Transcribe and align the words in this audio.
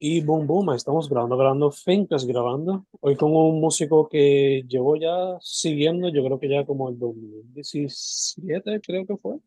Y 0.00 0.20
boom, 0.20 0.46
boom, 0.46 0.70
estamos 0.74 1.08
grabando, 1.08 1.36
grabando 1.36 1.72
Fincas, 1.72 2.24
grabando. 2.24 2.86
Hoy 3.00 3.16
con 3.16 3.34
un 3.34 3.60
músico 3.60 4.08
que 4.08 4.64
llevo 4.68 4.94
ya 4.96 5.36
siguiendo, 5.40 6.08
yo 6.08 6.24
creo 6.24 6.38
que 6.38 6.48
ya 6.48 6.64
como 6.64 6.88
el 6.88 6.98
2017, 7.00 8.80
creo 8.80 9.04
que 9.06 9.16
fue. 9.16 9.38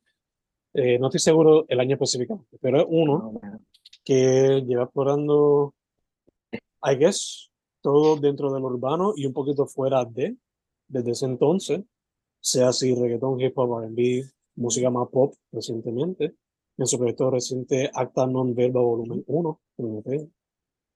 Eh, 0.74 1.00
no 1.00 1.08
estoy 1.08 1.22
seguro 1.22 1.66
el 1.70 1.80
año 1.80 1.94
específicamente, 1.94 2.58
pero 2.62 2.82
es 2.82 2.86
uno 2.90 3.40
que 4.04 4.62
lleva 4.68 4.84
explorando, 4.84 5.74
I 6.84 6.96
guess, 6.98 7.50
todo 7.82 8.18
dentro 8.18 8.52
del 8.54 8.64
urbano 8.64 9.14
y 9.16 9.26
un 9.26 9.34
poquito 9.34 9.66
fuera 9.68 10.04
de, 10.04 10.36
desde 10.88 11.12
ese 11.12 11.26
entonces, 11.28 11.82
sea 12.42 12.70
así 12.70 12.94
reggaeton, 12.94 13.40
hip 13.40 13.58
hop, 13.58 13.84
R&B, 13.84 14.26
música 14.56 14.90
más 14.90 15.08
pop 15.10 15.34
recientemente 15.54 16.36
en 16.78 16.88
su 16.88 16.98
proyecto 16.98 17.30
reciente 17.30 17.90
Acta 17.94 18.26
Non 18.26 18.54
Verba 18.54 18.82
Volumen 18.82 19.24
1, 19.28 19.62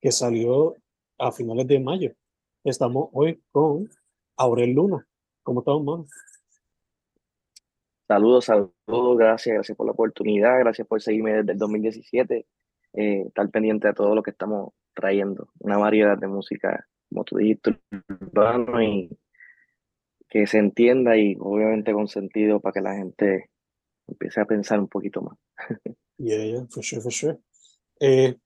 que 0.05 0.11
salió 0.11 0.75
a 1.17 1.31
finales 1.31 1.65
de 1.65 1.79
mayo. 1.79 2.11
Estamos 2.63 3.09
hoy 3.11 3.41
con 3.51 3.89
Aurel 4.37 4.69
Luna. 4.69 5.07
¿Cómo 5.41 5.61
estamos, 5.61 5.83
mano? 5.83 6.05
Saludos, 8.07 8.45
saludos, 8.45 9.17
gracias, 9.17 9.55
gracias 9.55 9.75
por 9.75 9.87
la 9.87 9.93
oportunidad, 9.93 10.59
gracias 10.59 10.87
por 10.87 11.01
seguirme 11.01 11.37
desde 11.37 11.53
el 11.53 11.57
2017, 11.57 12.45
eh, 12.93 13.23
estar 13.25 13.49
pendiente 13.49 13.87
de 13.87 13.95
todo 13.95 14.13
lo 14.13 14.21
que 14.21 14.29
estamos 14.29 14.73
trayendo, 14.93 15.49
una 15.57 15.79
variedad 15.79 16.19
de 16.19 16.27
música, 16.27 16.87
como 17.09 17.23
tú 17.23 17.37
dijiste, 17.37 17.79
urbano 18.21 18.83
y 18.83 19.09
que 20.29 20.45
se 20.45 20.59
entienda 20.59 21.17
y 21.17 21.35
obviamente 21.39 21.93
con 21.93 22.07
sentido 22.07 22.59
para 22.59 22.73
que 22.73 22.81
la 22.81 22.93
gente 22.93 23.49
empiece 24.05 24.39
a 24.39 24.45
pensar 24.45 24.79
un 24.79 24.87
poquito 24.87 25.23
más. 25.23 25.35
Yeah, 26.17 26.45
yeah, 26.45 26.65
for 26.69 26.83
sure, 26.83 27.01
for 27.01 27.11
sure. 27.11 27.39
Eh, 27.99 28.37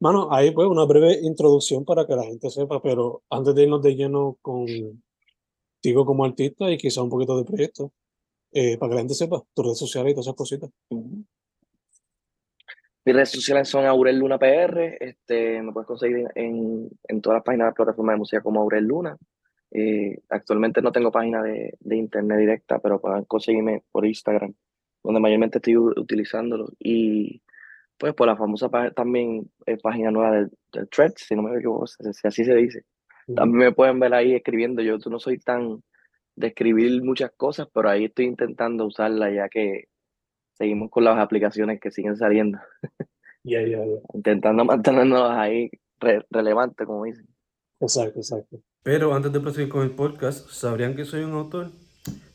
mano, 0.00 0.32
ahí 0.32 0.50
pues 0.50 0.68
una 0.68 0.84
breve 0.84 1.18
introducción 1.22 1.84
para 1.84 2.06
que 2.06 2.14
la 2.14 2.24
gente 2.24 2.50
sepa, 2.50 2.80
pero 2.82 3.22
antes 3.30 3.54
de 3.54 3.62
irnos 3.62 3.82
de 3.82 3.94
lleno 3.94 4.36
con 4.42 4.66
digo 5.82 6.04
como 6.04 6.24
artista 6.24 6.70
y 6.70 6.76
quizá 6.76 7.02
un 7.02 7.10
poquito 7.10 7.36
de 7.36 7.44
proyecto, 7.44 7.92
eh, 8.52 8.76
para 8.78 8.90
que 8.90 8.94
la 8.94 9.00
gente 9.02 9.14
sepa 9.14 9.42
tus 9.54 9.64
redes 9.64 9.78
sociales 9.78 10.10
y 10.10 10.14
todas 10.14 10.26
esas 10.26 10.36
cositas. 10.36 10.70
Mis 13.04 13.14
redes 13.14 13.30
sociales 13.30 13.68
son 13.68 13.86
Aurel 13.86 14.18
Luna 14.18 14.38
PR, 14.38 14.96
este, 15.00 15.62
me 15.62 15.72
puedes 15.72 15.86
conseguir 15.86 16.26
en, 16.34 16.88
en 17.04 17.20
todas 17.22 17.36
las 17.36 17.44
páginas 17.44 17.68
de 17.68 17.74
plataformas 17.74 18.14
de 18.14 18.18
música 18.18 18.42
como 18.42 18.60
Aurel 18.60 18.84
Luna. 18.84 19.16
Eh, 19.70 20.18
actualmente 20.28 20.82
no 20.82 20.92
tengo 20.92 21.12
página 21.12 21.42
de, 21.42 21.74
de 21.80 21.96
internet 21.96 22.38
directa, 22.38 22.78
pero 22.80 23.00
pueden 23.00 23.24
conseguirme 23.24 23.82
por 23.92 24.04
Instagram 24.04 24.54
donde 25.02 25.20
mayormente 25.20 25.58
estoy 25.58 25.76
utilizándolo. 25.76 26.70
Y 26.78 27.42
pues 27.98 28.14
por 28.14 28.26
la 28.26 28.36
famosa 28.36 28.70
también 28.94 29.50
eh, 29.66 29.76
página 29.76 30.10
nueva 30.10 30.32
del, 30.32 30.50
del 30.72 30.88
Threads, 30.88 31.24
si 31.26 31.34
no 31.34 31.42
me 31.42 31.56
equivoco, 31.56 31.86
si 31.86 32.26
así 32.26 32.44
se 32.44 32.54
dice. 32.54 32.84
También 33.34 33.58
me 33.58 33.72
pueden 33.72 34.00
ver 34.00 34.14
ahí 34.14 34.34
escribiendo. 34.34 34.80
Yo 34.82 34.96
no 35.10 35.18
soy 35.18 35.38
tan 35.38 35.82
de 36.34 36.46
escribir 36.46 37.02
muchas 37.02 37.30
cosas, 37.36 37.68
pero 37.72 37.90
ahí 37.90 38.06
estoy 38.06 38.26
intentando 38.26 38.86
usarla 38.86 39.30
ya 39.30 39.48
que 39.48 39.88
seguimos 40.54 40.90
con 40.90 41.04
las 41.04 41.18
aplicaciones 41.18 41.80
que 41.80 41.90
siguen 41.90 42.16
saliendo. 42.16 42.58
Yeah, 43.42 43.64
yeah, 43.64 43.84
Intentando 44.14 44.64
mantenernos 44.64 45.30
ahí 45.30 45.70
relevantes, 46.30 46.86
como 46.86 47.04
dicen. 47.04 47.26
Exacto, 47.80 48.18
exacto. 48.18 48.60
Pero 48.82 49.12
antes 49.14 49.32
de 49.32 49.40
proseguir 49.40 49.68
con 49.68 49.82
el 49.82 49.90
podcast, 49.90 50.48
¿sabrían 50.48 50.94
que 50.96 51.04
soy 51.04 51.22
un 51.22 51.32
autor? 51.32 51.70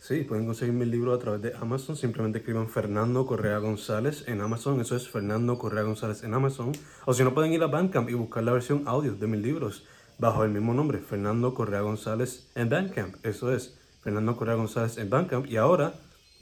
Sí, 0.03 0.25
pueden 0.25 0.45
conseguir 0.45 0.73
mi 0.73 0.85
libro 0.85 1.13
a 1.13 1.19
través 1.19 1.41
de 1.41 1.55
Amazon. 1.55 1.95
Simplemente 1.95 2.39
escriban 2.39 2.67
Fernando 2.67 3.25
Correa 3.25 3.59
González 3.59 4.27
en 4.27 4.41
Amazon. 4.41 4.81
Eso 4.81 4.97
es 4.97 5.07
Fernando 5.07 5.57
Correa 5.57 5.83
González 5.83 6.23
en 6.23 6.33
Amazon. 6.33 6.73
O 7.05 7.13
si 7.13 7.23
no, 7.23 7.33
pueden 7.33 7.53
ir 7.53 7.63
a 7.63 7.67
Bandcamp 7.67 8.09
y 8.09 8.13
buscar 8.13 8.43
la 8.43 8.51
versión 8.51 8.83
audio 8.85 9.15
de 9.15 9.27
mis 9.27 9.41
libros 9.41 9.85
bajo 10.19 10.43
el 10.43 10.51
mismo 10.51 10.73
nombre, 10.73 10.99
Fernando 10.99 11.53
Correa 11.53 11.81
González 11.81 12.51
en 12.55 12.69
Bandcamp. 12.69 13.25
Eso 13.25 13.53
es 13.53 13.79
Fernando 14.01 14.35
Correa 14.35 14.55
González 14.55 14.97
en 14.97 15.09
Bandcamp. 15.09 15.47
Y 15.47 15.55
ahora 15.55 15.93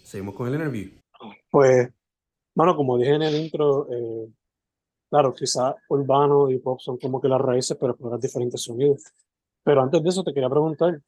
seguimos 0.04 0.36
con 0.36 0.48
el 0.48 0.56
interview. 0.56 0.92
Pues, 1.52 1.88
bueno, 2.56 2.76
como 2.76 2.98
dije 2.98 3.14
en 3.14 3.22
el 3.22 3.36
intro, 3.36 3.88
eh, 3.92 4.28
claro, 5.10 5.34
quizá 5.34 5.76
urbano 5.88 6.50
y 6.50 6.58
pop 6.58 6.80
son 6.80 6.98
como 6.98 7.22
que 7.22 7.28
las 7.28 7.40
raíces, 7.40 7.78
pero 7.80 7.92
explorar 7.92 8.20
diferentes 8.20 8.62
sonidos. 8.62 9.04
Pero 9.64 9.84
antes 9.84 10.02
de 10.02 10.10
eso 10.10 10.24
te 10.24 10.34
quería 10.34 10.50
preguntar, 10.50 11.00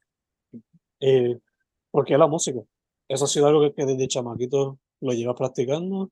eh, 1.00 1.38
¿Por 1.94 2.04
qué 2.04 2.18
la 2.18 2.26
música? 2.26 2.58
¿Eso 3.06 3.24
ha 3.24 3.28
sido 3.28 3.46
algo 3.46 3.72
que, 3.72 3.86
desde 3.86 4.08
chamaquito 4.08 4.80
lo 5.00 5.12
llevas 5.12 5.36
practicando? 5.36 6.10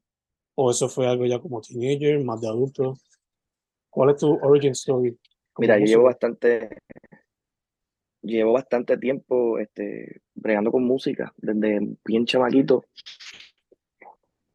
¿O 0.54 0.70
eso 0.70 0.88
fue 0.88 1.08
algo 1.08 1.26
ya 1.26 1.40
como 1.40 1.60
teenager, 1.60 2.22
más 2.22 2.40
de 2.40 2.46
adulto? 2.46 2.94
¿Cuál 3.90 4.10
es 4.10 4.18
tu 4.18 4.38
origin 4.44 4.70
story? 4.70 5.18
Mira, 5.58 5.80
yo 5.80 5.86
llevo 5.86 6.04
bastante, 6.04 6.78
llevo 8.22 8.52
bastante 8.52 8.96
tiempo 8.96 9.58
este, 9.58 10.20
bregando 10.36 10.70
con 10.70 10.84
música, 10.84 11.32
desde 11.36 11.80
bien 12.04 12.26
chamaquito. 12.26 12.84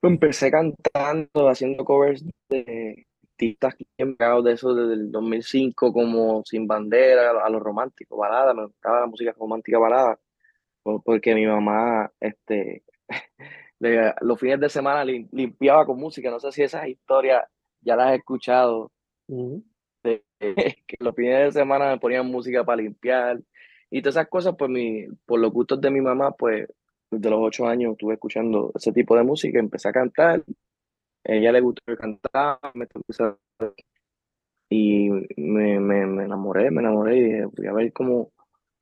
Empecé 0.02 0.50
cantando, 0.50 1.50
haciendo 1.50 1.84
covers 1.84 2.24
de 2.48 3.06
artistas 3.34 3.76
de 3.98 4.54
eso 4.54 4.74
desde 4.74 4.94
el 4.94 5.12
2005, 5.12 5.92
como 5.92 6.42
Sin 6.46 6.66
Bandera, 6.68 7.32
a 7.32 7.50
los 7.50 7.62
románticos, 7.62 8.18
balada, 8.18 8.54
me 8.54 8.68
gustaba 8.68 9.02
la 9.02 9.08
música 9.08 9.36
romántica 9.38 9.78
balada 9.78 10.18
porque 11.04 11.36
mi 11.36 11.46
mamá, 11.46 12.12
este, 12.20 12.84
los 14.22 14.40
fines 14.40 14.60
de 14.60 14.70
semana 14.70 15.06
limpiaba 15.06 15.86
con 15.86 16.00
música. 16.00 16.30
No 16.30 16.40
sé 16.40 16.52
si 16.52 16.64
esas 16.64 16.88
historias 16.88 17.46
ya 17.82 17.96
las 17.96 18.12
he 18.12 18.16
escuchado. 18.16 18.92
que 20.04 20.98
los 21.00 21.16
fines 21.16 21.54
de 21.54 21.60
semana 21.60 21.90
me 21.90 22.00
ponían 22.00 22.28
música 22.28 22.64
para 22.64 22.82
limpiar 22.82 23.42
y 23.90 24.02
todas 24.02 24.16
esas 24.16 24.28
cosas, 24.28 24.56
pues 24.58 24.70
mi, 24.70 25.08
por 25.26 25.40
los 25.40 25.52
gustos 25.52 25.80
de 25.80 25.90
mi 25.90 26.02
mamá, 26.02 26.32
pues 26.32 26.68
desde 27.10 27.30
los 27.30 27.40
ocho 27.42 27.68
años 27.68 27.94
estuve 27.94 28.16
escuchando 28.16 28.72
ese 28.76 28.92
tipo 28.92 29.16
de 29.16 29.24
música, 29.24 29.60
empecé 29.60 29.90
a 29.90 29.94
cantar, 29.94 30.44
a 31.26 31.34
ella 31.34 31.52
le 31.52 31.62
gustó 31.62 31.84
cantar, 31.96 32.60
me 32.74 32.88
y 34.70 35.10
me, 35.38 35.80
me, 35.80 36.06
me 36.06 36.24
enamoré, 36.26 36.70
me 36.72 36.82
enamoré 36.82 37.18
y 37.18 37.24
dije, 37.24 37.46
voy 37.46 37.68
a 37.68 37.74
ver 37.74 37.94
cómo, 37.94 38.32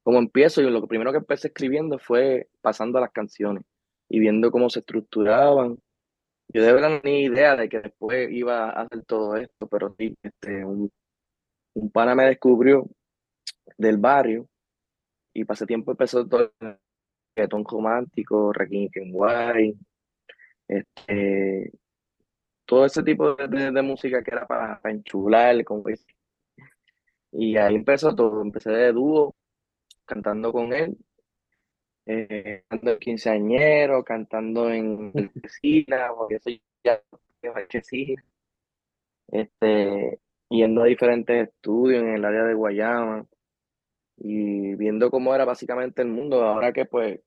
como 0.05 0.19
empiezo, 0.19 0.61
yo 0.61 0.69
lo 0.69 0.88
primero 0.88 1.11
que 1.11 1.17
empecé 1.17 1.47
escribiendo 1.47 1.97
fue 1.97 2.47
pasando 2.61 2.99
a 2.99 3.01
las 3.01 3.11
canciones 3.11 3.63
y 4.07 4.19
viendo 4.19 4.51
cómo 4.51 4.69
se 4.69 4.81
estructuraban. 4.81 5.79
Yo 6.49 6.63
de 6.63 6.73
verdad 6.73 7.01
tenía 7.01 7.21
idea 7.21 7.55
de 7.55 7.67
que 7.67 7.79
después 7.81 8.31
iba 8.31 8.69
a 8.69 8.83
hacer 8.83 9.03
todo 9.05 9.35
esto, 9.35 9.67
pero 9.67 9.95
sí, 9.97 10.15
este, 10.21 10.63
un, 10.63 10.91
pana 11.91 12.13
me 12.13 12.25
descubrió 12.25 12.88
del 13.77 13.97
barrio 13.97 14.47
y 15.33 15.44
pasé 15.44 15.65
tiempo 15.65 15.91
empezó 15.91 16.27
todo 16.27 16.53
el 16.59 16.77
reggaetón 17.35 17.65
romántico, 17.65 18.53
Rakim 18.53 18.89
Kenway, 18.91 19.75
este, 20.67 21.71
todo 22.65 22.85
ese 22.85 23.01
tipo 23.01 23.33
de, 23.35 23.71
de, 23.71 23.81
música 23.81 24.23
que 24.23 24.31
era 24.31 24.45
para, 24.45 24.79
para 24.79 24.94
enchular, 24.94 25.63
como 25.65 25.85
y 27.31 27.57
ahí 27.57 27.75
empezó 27.75 28.15
todo, 28.15 28.44
empecé 28.44 28.69
de 28.69 28.94
dúo 28.94 29.35
cantando 30.05 30.51
con 30.51 30.73
él, 30.73 30.97
eh, 32.05 32.63
cantando 32.67 32.91
en 32.93 32.99
quinceañero, 32.99 34.03
cantando 34.03 34.69
en 34.69 35.11
piscina, 35.41 36.09
porque 36.16 36.35
eso 36.35 36.49
ya 36.83 37.01
sí, 37.83 38.15
este, 39.27 40.19
yendo 40.49 40.83
a 40.83 40.85
diferentes 40.85 41.49
estudios 41.49 42.03
en 42.03 42.09
el 42.15 42.25
área 42.25 42.44
de 42.44 42.53
Guayama 42.53 43.25
y 44.17 44.75
viendo 44.75 45.11
cómo 45.11 45.35
era 45.35 45.45
básicamente 45.45 46.01
el 46.01 46.09
mundo, 46.09 46.44
ahora 46.44 46.73
que 46.73 46.85
pues 46.85 47.19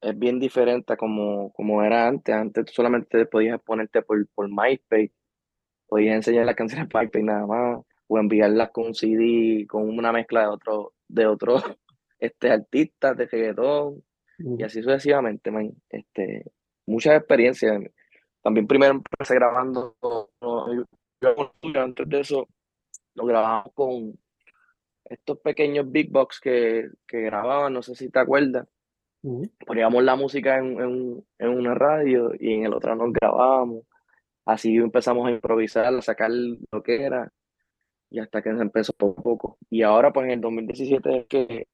es 0.00 0.18
bien 0.18 0.38
diferente 0.40 0.92
a 0.92 0.96
como, 0.96 1.52
como 1.52 1.82
era 1.82 2.08
antes, 2.08 2.34
antes 2.34 2.66
tú 2.66 2.72
solamente 2.74 3.26
podías 3.26 3.60
ponerte 3.62 4.02
por, 4.02 4.26
por 4.34 4.48
MySpace, 4.48 5.12
podías 5.88 6.16
enseñar 6.16 6.46
las 6.46 6.56
canciones 6.56 6.88
de 6.88 6.98
MySpace 6.98 7.24
nada 7.24 7.46
más, 7.46 7.84
o 8.06 8.18
enviarlas 8.18 8.70
con 8.70 8.88
un 8.88 8.94
CD, 8.94 9.66
con 9.68 9.88
una 9.88 10.12
mezcla 10.12 10.42
de 10.42 10.48
otro, 10.48 10.94
de 11.08 11.26
otro 11.26 11.56
este, 12.26 12.50
artistas 12.50 13.16
de 13.16 13.26
reggaetón 13.26 14.02
y 14.38 14.62
así 14.62 14.82
sucesivamente, 14.82 15.50
man. 15.50 15.70
Este, 15.88 16.44
muchas 16.86 17.16
experiencias. 17.16 17.82
También 18.42 18.66
primero 18.66 18.92
empecé 18.94 19.34
grabando, 19.34 19.96
antes 21.74 22.08
de 22.08 22.20
eso 22.20 22.48
lo 23.14 23.26
grabamos 23.26 23.72
con 23.74 24.18
estos 25.04 25.38
pequeños 25.38 25.90
big 25.90 26.10
box 26.10 26.40
que, 26.40 26.88
que 27.06 27.20
grababan, 27.22 27.72
no 27.72 27.82
sé 27.82 27.94
si 27.94 28.10
te 28.10 28.18
acuerdas. 28.18 28.66
Poníamos 29.66 30.02
la 30.02 30.16
música 30.16 30.58
en, 30.58 31.24
en, 31.38 31.48
una 31.48 31.74
radio 31.74 32.32
y 32.38 32.52
en 32.52 32.66
el 32.66 32.74
otro 32.74 32.94
nos 32.94 33.10
grabábamos. 33.12 33.84
Así 34.44 34.76
empezamos 34.76 35.26
a 35.26 35.30
improvisar, 35.30 35.94
a 35.94 36.02
sacar 36.02 36.30
lo 36.30 36.82
que 36.82 37.02
era 37.02 37.32
y 38.10 38.18
hasta 38.20 38.42
que 38.42 38.54
se 38.54 38.60
empezó 38.60 38.92
poco 38.92 39.20
a 39.20 39.24
poco. 39.24 39.58
Y 39.70 39.82
ahora, 39.82 40.12
pues 40.12 40.26
en 40.26 40.32
el 40.32 40.40
2017 40.42 41.18
es 41.18 41.26
que 41.26 41.68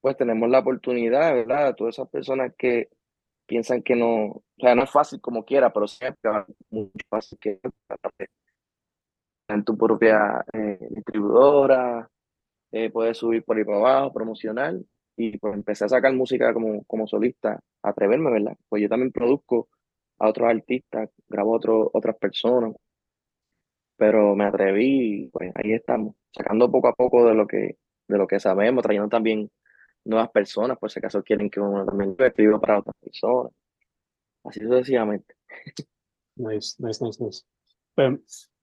pues 0.00 0.16
tenemos 0.16 0.48
la 0.48 0.60
oportunidad, 0.60 1.34
¿verdad? 1.34 1.74
Todas 1.76 1.96
esas 1.96 2.08
personas 2.08 2.52
que 2.56 2.88
piensan 3.46 3.82
que 3.82 3.96
no, 3.96 4.26
o 4.26 4.42
sea, 4.58 4.74
no 4.74 4.84
es 4.84 4.90
fácil 4.90 5.20
como 5.20 5.44
quiera, 5.44 5.72
pero 5.72 5.88
siempre 5.88 6.30
es 6.30 6.56
mucho 6.70 6.92
fácil 7.08 7.38
que 7.40 7.60
en 9.48 9.64
tu 9.64 9.76
propia 9.76 10.44
eh, 10.52 10.78
distribuidora, 10.90 12.08
eh, 12.72 12.90
puedes 12.90 13.18
subir 13.18 13.44
por 13.44 13.56
ahí 13.56 13.64
para 13.64 13.78
abajo, 13.78 14.12
promocional, 14.12 14.86
y 15.16 15.36
pues 15.38 15.54
empecé 15.54 15.84
a 15.84 15.88
sacar 15.88 16.12
música 16.14 16.52
como, 16.54 16.84
como 16.84 17.06
solista, 17.06 17.60
atreverme, 17.82 18.30
¿verdad? 18.30 18.56
Pues 18.68 18.82
yo 18.82 18.88
también 18.88 19.12
produzco 19.12 19.68
a 20.18 20.28
otros 20.28 20.48
artistas, 20.48 21.10
grabo 21.28 21.56
a 21.56 21.90
otras 21.92 22.16
personas, 22.16 22.74
pero 23.96 24.34
me 24.34 24.44
atreví 24.44 25.24
y 25.24 25.28
pues 25.28 25.52
ahí 25.56 25.72
estamos, 25.72 26.14
sacando 26.32 26.70
poco 26.70 26.88
a 26.88 26.94
poco 26.94 27.26
de 27.26 27.34
lo 27.34 27.46
que, 27.46 27.76
de 28.08 28.18
lo 28.18 28.26
que 28.26 28.40
sabemos, 28.40 28.82
trayendo 28.82 29.08
también 29.08 29.50
nuevas 30.04 30.30
personas, 30.30 30.78
por 30.78 30.90
si 30.90 30.98
acaso 30.98 31.22
quieren 31.22 31.50
que 31.50 31.60
uno 31.60 31.84
también 31.84 32.16
escriba 32.18 32.60
para 32.60 32.80
otras 32.80 32.96
personas, 33.00 33.52
así 34.44 34.60
sucesivamente. 34.60 35.34
Nice, 36.36 36.76
nice, 36.78 37.04
nice, 37.04 37.22
nice. 37.22 37.42
Pero, 37.94 38.18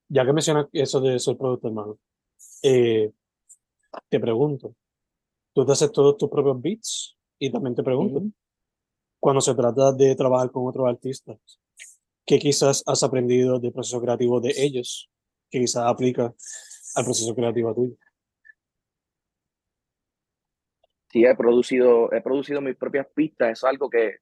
ya 0.08 0.24
que 0.26 0.32
mencionas 0.32 0.66
eso 0.72 1.00
de 1.00 1.16
ser 1.20 1.36
productor, 1.36 1.70
hermano, 1.70 1.98
eh, 2.62 3.12
te 4.08 4.18
pregunto, 4.18 4.74
tú 5.52 5.64
te 5.64 5.72
haces 5.72 5.92
todos 5.92 6.16
tus 6.16 6.28
propios 6.28 6.60
beats 6.60 7.16
y 7.38 7.52
también 7.52 7.76
te 7.76 7.84
pregunto, 7.84 8.24
cuando 9.20 9.40
se 9.40 9.54
trata 9.54 9.92
de 9.92 10.16
trabajar 10.16 10.50
con 10.50 10.66
otros 10.66 10.88
artistas, 10.88 11.38
¿qué 12.24 12.38
quizás 12.38 12.82
has 12.86 13.02
aprendido 13.02 13.58
del 13.58 13.72
proceso 13.72 14.00
creativo 14.00 14.40
de 14.40 14.52
ellos 14.56 15.08
que 15.50 15.60
quizás 15.60 15.84
aplica 15.86 16.34
al 16.94 17.04
proceso 17.04 17.34
creativo 17.34 17.74
tuyo? 17.74 17.96
Sí, 21.10 21.24
he 21.24 21.34
producido, 21.34 22.12
he 22.12 22.20
producido 22.20 22.60
mis 22.60 22.76
propias 22.76 23.06
pistas, 23.14 23.50
eso 23.52 23.66
es 23.66 23.70
algo 23.70 23.88
que, 23.88 24.16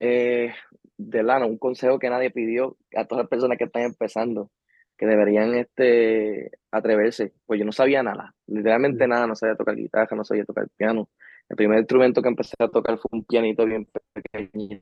eh, 0.00 0.52
de 0.96 1.22
lano, 1.22 1.46
un 1.46 1.58
consejo 1.58 1.98
que 1.98 2.10
nadie 2.10 2.30
pidió 2.30 2.76
a 2.96 3.04
todas 3.06 3.24
las 3.24 3.30
personas 3.30 3.58
que 3.58 3.64
están 3.64 3.82
empezando 3.84 4.50
que 4.96 5.06
deberían 5.06 5.54
este, 5.54 6.50
atreverse. 6.70 7.32
Pues 7.46 7.58
yo 7.58 7.64
no 7.66 7.72
sabía 7.72 8.02
nada, 8.02 8.34
literalmente 8.46 9.06
nada, 9.08 9.26
no 9.26 9.34
sabía 9.36 9.56
tocar 9.56 9.76
guitarra, 9.76 10.16
no 10.16 10.24
sabía 10.24 10.44
tocar 10.44 10.68
piano. 10.76 11.08
El 11.48 11.56
primer 11.56 11.78
instrumento 11.78 12.22
que 12.22 12.28
empecé 12.28 12.54
a 12.58 12.68
tocar 12.68 12.98
fue 12.98 13.08
un 13.12 13.24
pianito 13.24 13.64
bien 13.66 13.86
pequeño. 14.12 14.80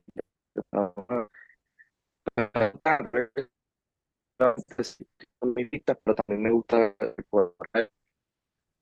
Pero 2.34 2.72
también 6.16 6.42
me 6.42 6.50
gusta 6.50 6.94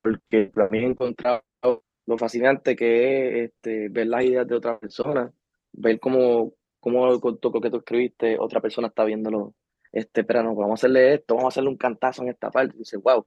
porque 0.03 0.47
también 0.55 0.85
he 0.85 0.87
encontrado 0.89 1.43
lo 2.11 2.19
fascinante 2.19 2.77
que 2.77 3.45
es 3.45 3.51
este, 3.51 3.89
ver 3.89 4.09
las 4.09 4.25
ideas 4.25 4.47
de 4.47 4.57
otras 4.57 4.79
personas, 4.81 5.33
ver 5.73 6.01
cómo, 6.01 6.55
cómo 6.81 7.07
lo 7.07 7.21
que 7.21 7.71
tú 7.71 7.77
escribiste, 7.79 8.37
otra 8.39 8.61
persona 8.61 8.89
está 8.89 9.05
viéndolo 9.05 9.55
este, 9.93 10.25
pero 10.25 10.43
no, 10.43 10.55
vamos 10.55 10.73
a 10.73 10.75
hacerle 10.75 11.15
esto, 11.15 11.35
vamos 11.35 11.47
a 11.47 11.55
hacerle 11.55 11.71
un 11.71 11.77
cantazo 11.77 12.23
en 12.23 12.31
esta 12.31 12.51
parte. 12.51 12.75
Y 12.77 12.81
dice, 12.81 12.97
wow, 12.97 13.27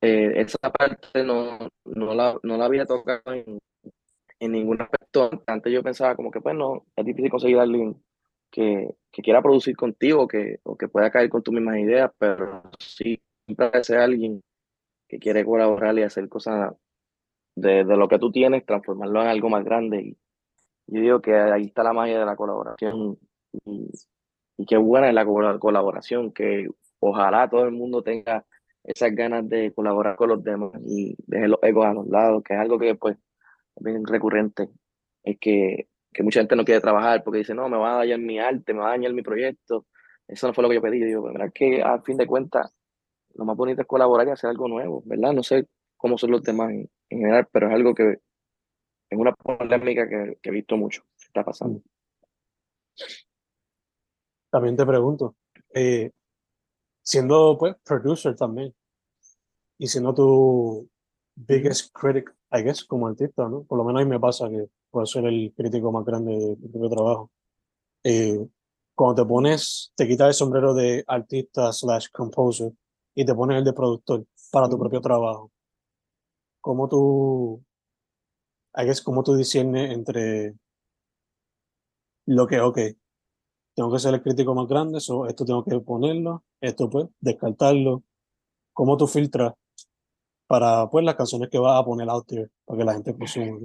eh, 0.00 0.32
esa 0.36 0.70
parte 0.70 1.24
no, 1.24 1.58
no, 1.84 2.14
la, 2.14 2.38
no 2.42 2.56
la 2.56 2.64
había 2.66 2.86
tocado 2.86 3.34
en, 3.34 3.58
en 4.40 4.52
ningún 4.52 4.80
aspecto. 4.80 5.30
Antes 5.46 5.72
yo 5.72 5.82
pensaba 5.82 6.16
como 6.16 6.30
que, 6.30 6.40
pues 6.40 6.54
no, 6.54 6.86
es 6.96 7.04
difícil 7.04 7.30
conseguir 7.30 7.58
a 7.58 7.62
alguien 7.62 8.02
que, 8.50 8.94
que 9.10 9.22
quiera 9.22 9.42
producir 9.42 9.76
contigo 9.76 10.28
que, 10.28 10.60
o 10.64 10.76
que 10.76 10.88
pueda 10.88 11.10
caer 11.10 11.28
con 11.28 11.42
tus 11.42 11.54
mismas 11.54 11.78
ideas, 11.78 12.10
pero 12.18 12.62
sí, 12.78 13.20
siempre 13.46 13.84
ser 13.84 13.98
alguien 13.98 14.42
que 15.08 15.18
quiere 15.18 15.44
colaborar 15.44 15.98
y 15.98 16.02
hacer 16.02 16.28
cosas 16.28 16.74
de, 17.56 17.84
de, 17.84 17.96
lo 17.96 18.06
que 18.08 18.18
tú 18.18 18.30
tienes, 18.30 18.64
transformarlo 18.64 19.22
en 19.22 19.28
algo 19.28 19.48
más 19.50 19.64
grande. 19.64 20.00
Y 20.00 20.16
yo 20.86 21.00
digo 21.00 21.20
que 21.20 21.34
ahí 21.34 21.64
está 21.64 21.82
la 21.82 21.92
magia 21.92 22.18
de 22.18 22.26
la 22.26 22.36
colaboración. 22.36 23.18
Y, 23.64 23.90
y 24.58 24.66
qué 24.66 24.76
buena 24.76 25.08
es 25.08 25.14
la 25.14 25.26
colaboración, 25.26 26.32
que 26.32 26.68
ojalá 27.00 27.48
todo 27.48 27.64
el 27.64 27.72
mundo 27.72 28.02
tenga 28.02 28.44
esas 28.84 29.14
ganas 29.14 29.48
de 29.48 29.72
colaborar 29.74 30.16
con 30.16 30.28
los 30.28 30.42
demás 30.42 30.72
y 30.86 31.16
deje 31.26 31.48
los 31.48 31.58
egos 31.62 31.86
a 31.86 31.92
los 31.92 32.06
lados, 32.06 32.42
que 32.44 32.54
es 32.54 32.60
algo 32.60 32.78
que 32.78 32.94
pues 32.94 33.16
es 33.16 33.82
bien 33.82 34.06
recurrente, 34.06 34.68
es 35.24 35.38
que, 35.40 35.88
que 36.12 36.22
mucha 36.22 36.40
gente 36.40 36.56
no 36.56 36.64
quiere 36.64 36.80
trabajar 36.80 37.22
porque 37.24 37.38
dice, 37.38 37.54
no, 37.54 37.68
me 37.68 37.76
va 37.76 37.94
a 37.94 37.98
dañar 37.98 38.20
mi 38.20 38.38
arte, 38.38 38.72
me 38.72 38.80
va 38.80 38.88
a 38.88 38.90
dañar 38.90 39.12
mi 39.12 39.22
proyecto, 39.22 39.86
eso 40.28 40.46
no 40.46 40.54
fue 40.54 40.62
lo 40.62 40.68
que 40.68 40.76
yo 40.76 40.82
pedí, 40.82 41.00
yo 41.00 41.06
digo, 41.06 41.22
verdad 41.22 41.50
que 41.52 41.82
a 41.82 42.00
fin 42.02 42.16
de 42.16 42.26
cuentas 42.26 42.72
lo 43.34 43.44
más 43.44 43.56
bonito 43.56 43.82
es 43.82 43.86
colaborar 43.86 44.26
y 44.28 44.30
hacer 44.30 44.50
algo 44.50 44.68
nuevo, 44.68 45.02
¿verdad? 45.04 45.32
No 45.32 45.42
sé 45.42 45.66
cómo 45.96 46.18
son 46.18 46.32
los 46.32 46.42
demás 46.42 46.70
en, 46.72 46.88
general, 47.08 47.48
pero 47.52 47.68
es 47.68 47.74
algo 47.74 47.94
que 47.94 48.18
es 49.08 49.18
una 49.18 49.32
polémica 49.32 50.08
que, 50.08 50.38
que 50.42 50.48
he 50.48 50.52
visto 50.52 50.76
mucho, 50.76 51.02
está 51.16 51.44
pasando. 51.44 51.80
También 54.50 54.76
te 54.76 54.86
pregunto, 54.86 55.36
eh, 55.74 56.10
siendo 57.02 57.56
pues 57.58 57.76
producer 57.84 58.34
también 58.34 58.74
y 59.78 59.86
siendo 59.86 60.14
tu 60.14 60.88
biggest 61.34 61.92
critic, 61.92 62.34
I 62.52 62.62
guess, 62.62 62.84
como 62.84 63.06
artista, 63.06 63.48
¿no? 63.48 63.64
Por 63.64 63.78
lo 63.78 63.84
menos 63.84 64.02
a 64.02 64.04
mí 64.04 64.10
me 64.10 64.20
pasa 64.20 64.48
que 64.48 64.66
puedo 64.90 65.06
ser 65.06 65.26
el 65.26 65.52
crítico 65.56 65.92
más 65.92 66.04
grande 66.04 66.32
de 66.32 66.56
tu 66.56 66.70
propio 66.70 66.88
trabajo. 66.88 67.30
Eh, 68.02 68.38
cuando 68.94 69.22
te 69.22 69.28
pones, 69.28 69.92
te 69.94 70.08
quitas 70.08 70.28
el 70.28 70.34
sombrero 70.34 70.72
de 70.72 71.04
artista 71.06 71.72
slash 71.72 72.06
composer 72.10 72.72
y 73.14 73.24
te 73.24 73.34
pones 73.34 73.58
el 73.58 73.64
de 73.64 73.72
productor 73.72 74.24
para 74.50 74.68
tu 74.68 74.78
propio 74.78 75.00
trabajo, 75.00 75.52
¿cómo 76.66 76.88
tú, 76.88 77.64
cómo 79.04 79.22
tú 79.22 79.36
discernes 79.36 79.92
entre 79.92 80.54
lo 82.26 82.44
que, 82.48 82.58
ok, 82.58 82.78
tengo 83.76 83.92
que 83.92 84.00
ser 84.00 84.14
el 84.14 84.22
crítico 84.22 84.52
más 84.52 84.66
grande, 84.66 84.98
esto 84.98 85.44
tengo 85.46 85.64
que 85.64 85.78
ponerlo, 85.78 86.42
esto 86.60 86.90
pues, 86.90 87.06
descartarlo. 87.20 88.02
¿Cómo 88.72 88.96
tú 88.96 89.06
filtras 89.06 89.54
para 90.48 90.90
pues 90.90 91.04
las 91.04 91.14
canciones 91.14 91.50
que 91.50 91.58
vas 91.60 91.80
a 91.80 91.84
poner 91.84 92.08
out 92.10 92.26
there 92.26 92.48
para 92.64 92.78
que 92.78 92.84
la 92.84 92.94
gente 92.94 93.16
consuma? 93.16 93.60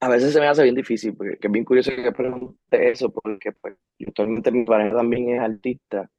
A 0.00 0.08
veces 0.08 0.32
se 0.32 0.40
me 0.40 0.48
hace 0.48 0.64
bien 0.64 0.74
difícil, 0.74 1.14
porque 1.16 1.38
es 1.40 1.52
bien 1.52 1.64
curioso 1.64 1.92
que 1.94 2.10
pregunte 2.10 2.90
eso, 2.90 3.12
porque 3.12 3.52
pues, 3.52 3.76
actualmente 4.04 4.50
mi 4.50 4.64
pareja 4.64 4.96
también 4.96 5.36
es 5.36 5.40
artista 5.40 6.10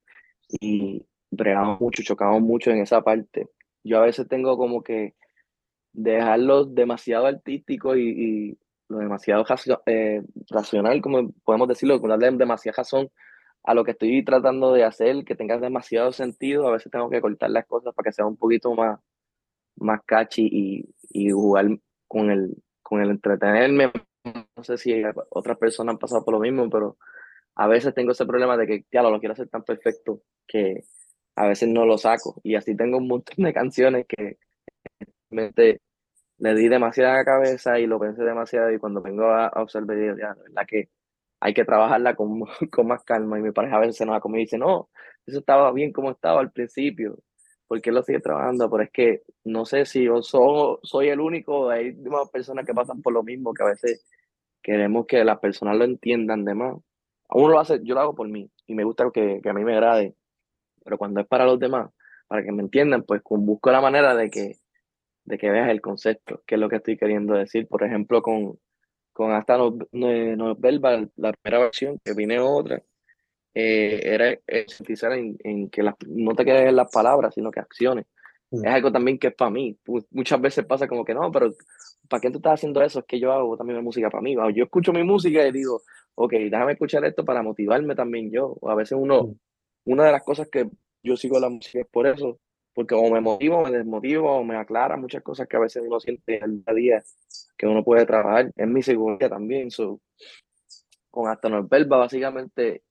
y 0.61 1.05
bregamos 1.29 1.81
mucho, 1.81 2.03
chocamos 2.03 2.41
mucho 2.41 2.71
en 2.71 2.77
esa 2.79 3.01
parte. 3.01 3.49
Yo 3.83 3.97
a 3.97 4.05
veces 4.05 4.27
tengo 4.27 4.57
como 4.57 4.83
que 4.83 5.15
dejarlo 5.93 6.65
demasiado 6.65 7.25
artístico 7.27 7.95
y, 7.95 8.57
lo 8.89 8.97
demasiado 8.97 9.45
eh, 9.85 10.23
racional, 10.49 10.99
como 11.01 11.31
podemos 11.43 11.67
decirlo, 11.67 11.99
darle 11.99 12.31
demasiada 12.31 12.77
razón 12.77 13.11
a 13.63 13.75
lo 13.75 13.83
que 13.83 13.91
estoy 13.91 14.23
tratando 14.25 14.73
de 14.73 14.83
hacer, 14.83 15.23
que 15.25 15.35
tenga 15.35 15.59
demasiado 15.59 16.11
sentido, 16.11 16.67
a 16.67 16.71
veces 16.71 16.91
tengo 16.91 17.09
que 17.09 17.21
cortar 17.21 17.51
las 17.51 17.67
cosas 17.67 17.93
para 17.93 18.05
que 18.09 18.13
sea 18.13 18.25
un 18.25 18.37
poquito 18.37 18.73
más, 18.73 18.99
más 19.75 20.01
catchy 20.05 20.49
y, 20.51 20.95
y 21.11 21.29
jugar 21.29 21.67
con 22.07 22.31
el, 22.31 22.55
con 22.81 23.01
el 23.01 23.11
entretenerme. 23.11 23.91
No 24.23 24.63
sé 24.63 24.77
si 24.77 25.03
otras 25.29 25.57
personas 25.57 25.93
han 25.93 25.99
pasado 25.99 26.25
por 26.25 26.33
lo 26.33 26.39
mismo, 26.39 26.69
pero 26.69 26.97
a 27.55 27.67
veces 27.67 27.93
tengo 27.93 28.11
ese 28.11 28.25
problema 28.25 28.57
de 28.57 28.67
que, 28.67 28.85
ya 28.91 29.01
lo 29.03 29.19
quiero 29.19 29.33
hacer 29.33 29.49
tan 29.49 29.63
perfecto 29.63 30.21
que 30.47 30.83
a 31.39 31.47
veces 31.47 31.69
no 31.69 31.85
lo 31.85 31.97
saco. 31.97 32.41
Y 32.43 32.55
así 32.55 32.75
tengo 32.75 32.97
un 32.97 33.07
montón 33.07 33.45
de 33.45 33.53
canciones 33.53 34.05
que 34.07 34.37
le 35.29 36.55
di 36.55 36.67
demasiada 36.67 37.23
cabeza 37.23 37.79
y 37.79 37.87
lo 37.87 37.99
pensé 37.99 38.23
demasiado 38.23 38.71
y 38.71 38.79
cuando 38.79 39.01
vengo 39.01 39.25
a, 39.25 39.49
observar, 39.55 39.97
ya, 40.17 40.35
la 40.53 40.65
que 40.65 40.89
hay 41.39 41.53
que 41.53 41.63
trabajarla 41.63 42.15
con, 42.15 42.41
con 42.71 42.87
más 42.87 43.03
calma 43.05 43.39
y 43.39 43.41
mi 43.41 43.51
pareja 43.51 43.77
a 43.77 43.79
veces 43.79 43.97
se 43.97 44.05
nos 44.05 44.15
va 44.15 44.19
conmigo 44.19 44.41
y 44.41 44.45
dice, 44.45 44.57
no, 44.57 44.89
eso 45.25 45.39
estaba 45.39 45.71
bien 45.71 45.93
como 45.93 46.11
estaba 46.11 46.41
al 46.41 46.51
principio, 46.51 47.17
¿por 47.67 47.81
qué 47.81 47.91
lo 47.93 48.03
sigue 48.03 48.19
trabajando? 48.19 48.69
Pero 48.69 48.83
es 48.83 48.91
que 48.91 49.23
no 49.45 49.65
sé 49.65 49.85
si 49.85 50.03
yo 50.03 50.21
soy, 50.21 50.77
soy 50.83 51.07
el 51.07 51.21
único, 51.21 51.69
hay 51.69 51.93
más 51.95 52.29
personas 52.29 52.65
que 52.65 52.73
pasan 52.73 53.01
por 53.01 53.13
lo 53.13 53.23
mismo, 53.23 53.53
que 53.53 53.63
a 53.63 53.67
veces 53.67 54.05
queremos 54.61 55.05
que 55.07 55.23
las 55.23 55.39
personas 55.39 55.77
lo 55.77 55.85
entiendan 55.85 56.43
de 56.43 56.53
más. 56.55 56.75
Uno 57.29 57.49
lo 57.49 57.59
hace, 57.59 57.79
yo 57.83 57.95
lo 57.95 58.01
hago 58.01 58.15
por 58.15 58.27
mí 58.27 58.51
y 58.67 58.75
me 58.75 58.83
gusta 58.83 59.09
que, 59.13 59.39
que 59.41 59.49
a 59.49 59.53
mí 59.53 59.63
me 59.63 59.73
agrade, 59.73 60.15
pero 60.83 60.97
cuando 60.97 61.21
es 61.21 61.27
para 61.27 61.45
los 61.45 61.59
demás, 61.59 61.89
para 62.27 62.43
que 62.43 62.51
me 62.51 62.63
entiendan, 62.63 63.03
pues 63.03 63.21
busco 63.23 63.71
la 63.71 63.81
manera 63.81 64.15
de 64.15 64.29
que 64.29 64.57
de 65.29 65.37
que 65.37 65.49
veas 65.51 65.69
el 65.69 65.79
concepto, 65.79 66.41
que 66.45 66.55
es 66.55 66.61
lo 66.61 66.67
que 66.67 66.77
estoy 66.77 66.97
queriendo 66.97 67.35
decir. 67.35 67.67
Por 67.67 67.83
ejemplo, 67.83 68.21
con, 68.23 68.57
con 69.13 69.31
hasta 69.31 69.57
no, 69.57 69.77
no, 69.91 70.55
verbal, 70.55 71.11
la 71.17 71.31
primera 71.33 71.65
versión, 71.65 71.99
que 72.03 72.13
viene 72.13 72.39
otra, 72.39 72.81
eh, 73.53 74.01
era 74.03 74.35
enfatizar 74.47 75.13
en, 75.13 75.37
en, 75.43 75.69
que 75.69 75.83
las, 75.83 75.95
no 76.07 76.33
te 76.33 76.43
quedes 76.43 76.69
en 76.69 76.75
las 76.75 76.91
palabras, 76.91 77.35
sino 77.35 77.51
que 77.51 77.59
acciones. 77.59 78.07
Mm. 78.49 78.65
Es 78.65 78.73
algo 78.73 78.91
también 78.91 79.19
que 79.19 79.27
es 79.27 79.35
para 79.35 79.51
mí. 79.51 79.77
Muchas 80.09 80.41
veces 80.41 80.65
pasa 80.65 80.87
como 80.87 81.05
que 81.05 81.13
no, 81.13 81.31
pero 81.31 81.53
¿para 82.07 82.21
qué 82.21 82.31
tú 82.31 82.37
estás 82.37 82.53
haciendo 82.53 82.81
eso? 82.81 82.99
Es 82.99 83.05
que 83.05 83.19
yo 83.19 83.31
hago 83.31 83.55
también 83.55 83.83
música 83.83 84.09
para 84.09 84.23
mí. 84.23 84.35
Yo 84.55 84.63
escucho 84.63 84.91
mi 84.91 85.03
música 85.03 85.45
y 85.45 85.51
digo, 85.51 85.83
ok, 86.15 86.31
déjame 86.49 86.71
escuchar 86.71 87.05
esto 87.05 87.23
para 87.23 87.43
motivarme 87.43 87.93
también 87.93 88.31
yo. 88.31 88.57
O 88.59 88.71
a 88.71 88.75
veces 88.75 88.97
uno, 88.99 89.25
mm. 89.25 89.35
Una 89.89 90.05
de 90.05 90.11
las 90.11 90.23
cosas 90.23 90.47
que 90.49 90.69
yo 91.01 91.17
sigo 91.17 91.39
la 91.39 91.49
música 91.49 91.81
es 91.81 91.87
por 91.87 92.05
eso, 92.05 92.39
porque 92.73 92.93
o 92.93 93.09
me 93.09 93.21
motivo, 93.21 93.63
me 93.63 93.71
desmotivo, 93.71 94.31
o 94.31 94.43
me 94.43 94.55
aclara 94.55 94.97
muchas 94.97 95.23
cosas 95.23 95.47
que 95.47 95.57
a 95.57 95.61
veces 95.61 95.83
uno 95.85 95.99
siente 95.99 96.37
en 96.37 96.43
el 96.43 96.51
día 96.57 96.63
a 96.67 96.73
día 96.73 97.03
que 97.57 97.65
uno 97.65 97.83
puede 97.83 98.05
trabajar. 98.05 98.51
Es 98.55 98.67
mi 98.67 98.83
seguridad 98.83 99.29
también. 99.29 99.71
So, 99.71 99.99
con 101.09 101.27
hasta 101.27 101.49
no 101.49 101.67
verba, 101.67 101.97
básicamente 101.97 102.83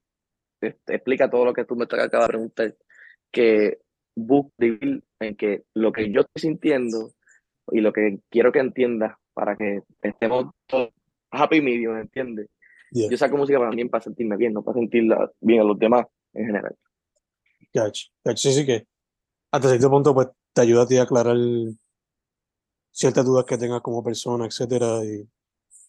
explica 0.60 1.30
todo 1.30 1.44
lo 1.44 1.54
que 1.54 1.64
tú 1.64 1.76
me 1.76 1.84
acabas 1.84 2.10
de 2.10 2.26
preguntar. 2.26 2.76
que 3.30 3.78
busco 4.16 4.52
en 4.58 5.36
que 5.36 5.62
lo 5.74 5.92
que 5.92 6.10
yo 6.10 6.22
estoy 6.22 6.40
sintiendo 6.40 7.12
y 7.70 7.80
lo 7.80 7.92
que 7.92 8.18
quiero 8.28 8.50
que 8.50 8.58
entiendas 8.58 9.14
para 9.34 9.56
que 9.56 9.82
estemos 10.02 10.52
todos 10.66 10.90
happy 11.30 11.60
medium, 11.60 11.96
¿entiendes? 11.96 12.48
Yo 12.90 13.16
saco 13.16 13.36
música 13.36 13.60
para 13.60 13.70
mí 13.70 13.84
para 13.84 14.02
sentirme 14.02 14.36
bien, 14.36 14.52
no 14.54 14.64
para 14.64 14.78
sentirla 14.78 15.30
bien 15.40 15.60
a 15.60 15.64
los 15.64 15.78
demás 15.78 16.06
en 16.32 16.46
general. 16.46 16.74
Gotcha. 17.74 18.06
Sí, 18.36 18.52
sí 18.52 18.66
que 18.66 18.86
hasta 19.50 19.68
cierto 19.68 19.90
punto 19.90 20.14
pues 20.14 20.28
te 20.52 20.62
ayuda 20.62 20.82
a 20.82 20.86
ti 20.86 20.96
a 20.96 21.02
aclarar 21.02 21.36
ciertas 22.90 23.24
dudas 23.24 23.44
que 23.44 23.58
tengas 23.58 23.80
como 23.80 24.02
persona, 24.02 24.46
etcétera, 24.46 25.04
y 25.04 25.28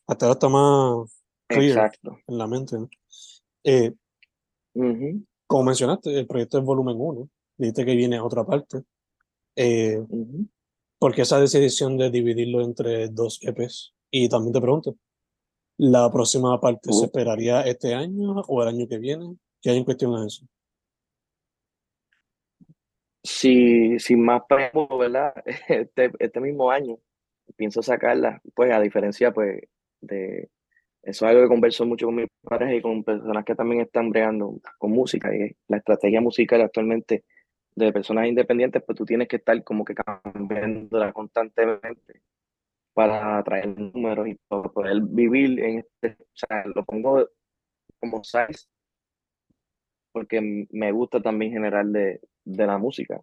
hasta 0.07 0.25
ahora 0.25 0.33
está 0.33 0.49
más 0.49 1.23
clear 1.47 1.91
en 2.27 2.37
la 2.37 2.47
mente. 2.47 2.77
Eh, 3.63 3.93
como 5.47 5.63
mencionaste, 5.63 6.17
el 6.17 6.27
proyecto 6.27 6.59
es 6.59 6.63
volumen 6.63 6.95
1, 6.99 7.29
dijiste 7.57 7.85
que 7.85 7.95
viene 7.95 8.17
a 8.17 8.23
otra 8.23 8.45
parte. 8.45 8.83
Eh, 9.55 10.01
¿Por 10.99 11.15
qué 11.15 11.23
esa 11.23 11.39
decisión 11.39 11.97
de 11.97 12.09
dividirlo 12.09 12.61
entre 12.61 13.07
dos 13.09 13.39
EPs? 13.41 13.93
Y 14.11 14.29
también 14.29 14.53
te 14.53 14.61
pregunto, 14.61 14.95
¿la 15.77 16.11
próxima 16.11 16.59
parte 16.59 16.91
se 16.91 17.01
uh. 17.01 17.05
esperaría 17.05 17.61
este 17.61 17.93
año 17.93 18.41
o 18.47 18.61
el 18.61 18.69
año 18.69 18.87
que 18.87 18.97
viene? 18.97 19.35
¿Qué 19.61 19.71
hay 19.71 19.77
en 19.77 19.85
cuestión 19.85 20.15
a 20.15 20.25
eso? 20.25 20.45
Si, 23.23 23.99
sin 23.99 24.23
más 24.23 24.43
preámbulo, 24.47 24.97
¿verdad? 24.97 25.33
Este, 25.67 26.11
este 26.19 26.39
mismo 26.39 26.71
año 26.71 26.97
pienso 27.55 27.81
sacarla, 27.81 28.41
pues 28.53 28.71
a 28.71 28.79
diferencia 28.79 29.31
pues 29.31 29.61
de 30.01 30.49
eso 31.01 31.25
es 31.25 31.29
algo 31.31 31.43
que 31.43 31.47
converso 31.47 31.85
mucho 31.85 32.07
con 32.07 32.15
mis 32.15 32.27
pareja 32.41 32.75
y 32.75 32.81
con 32.81 33.03
personas 33.03 33.45
que 33.45 33.55
también 33.55 33.81
están 33.81 34.09
bregando 34.09 34.59
con 34.77 34.91
música 34.91 35.33
y 35.33 35.55
la 35.67 35.77
estrategia 35.77 36.21
musical 36.21 36.61
actualmente 36.61 37.23
de 37.75 37.93
personas 37.93 38.27
independientes, 38.27 38.83
pues 38.85 38.97
tú 38.97 39.05
tienes 39.05 39.27
que 39.27 39.37
estar 39.37 39.63
como 39.63 39.85
que 39.85 39.95
cambiándola 39.95 41.13
constantemente 41.13 42.21
para 42.93 43.41
traer 43.43 43.67
números 43.77 44.27
y 44.27 44.35
poder 44.35 45.01
vivir 45.01 45.59
en 45.61 45.79
este, 45.79 46.17
o 46.21 46.27
sea, 46.33 46.65
lo 46.75 46.83
pongo 46.83 47.29
como 47.99 48.23
size 48.23 48.67
porque 50.11 50.67
me 50.71 50.91
gusta 50.91 51.21
también 51.21 51.53
generar 51.53 51.85
de, 51.85 52.19
de 52.49 52.65
la 52.67 52.77
música. 52.77 53.21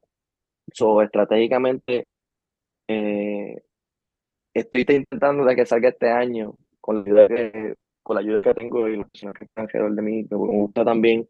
So, 0.73 1.03
estratégicamente, 1.03 2.07
eh, 2.89 3.63
estoy 4.55 4.87
intentando 4.89 5.45
de 5.45 5.57
que 5.57 5.67
salga 5.67 5.91
este 5.91 6.11
año 6.11 6.55
con 6.81 6.97
la 6.97 7.03
ayuda 7.03 7.29
que, 7.29 7.75
con 8.03 8.15
la 8.15 8.21
ayuda 8.21 8.43
que 8.43 8.55
tengo 8.55 8.89
y 8.89 8.97
los 8.97 9.11
personas 9.11 9.35
que 9.35 9.45
están 9.45 9.65
alrededor 9.65 9.95
de 9.95 10.03
mí. 10.03 10.27
Me 10.31 10.37
gusta 10.37 10.85
también 10.85 11.29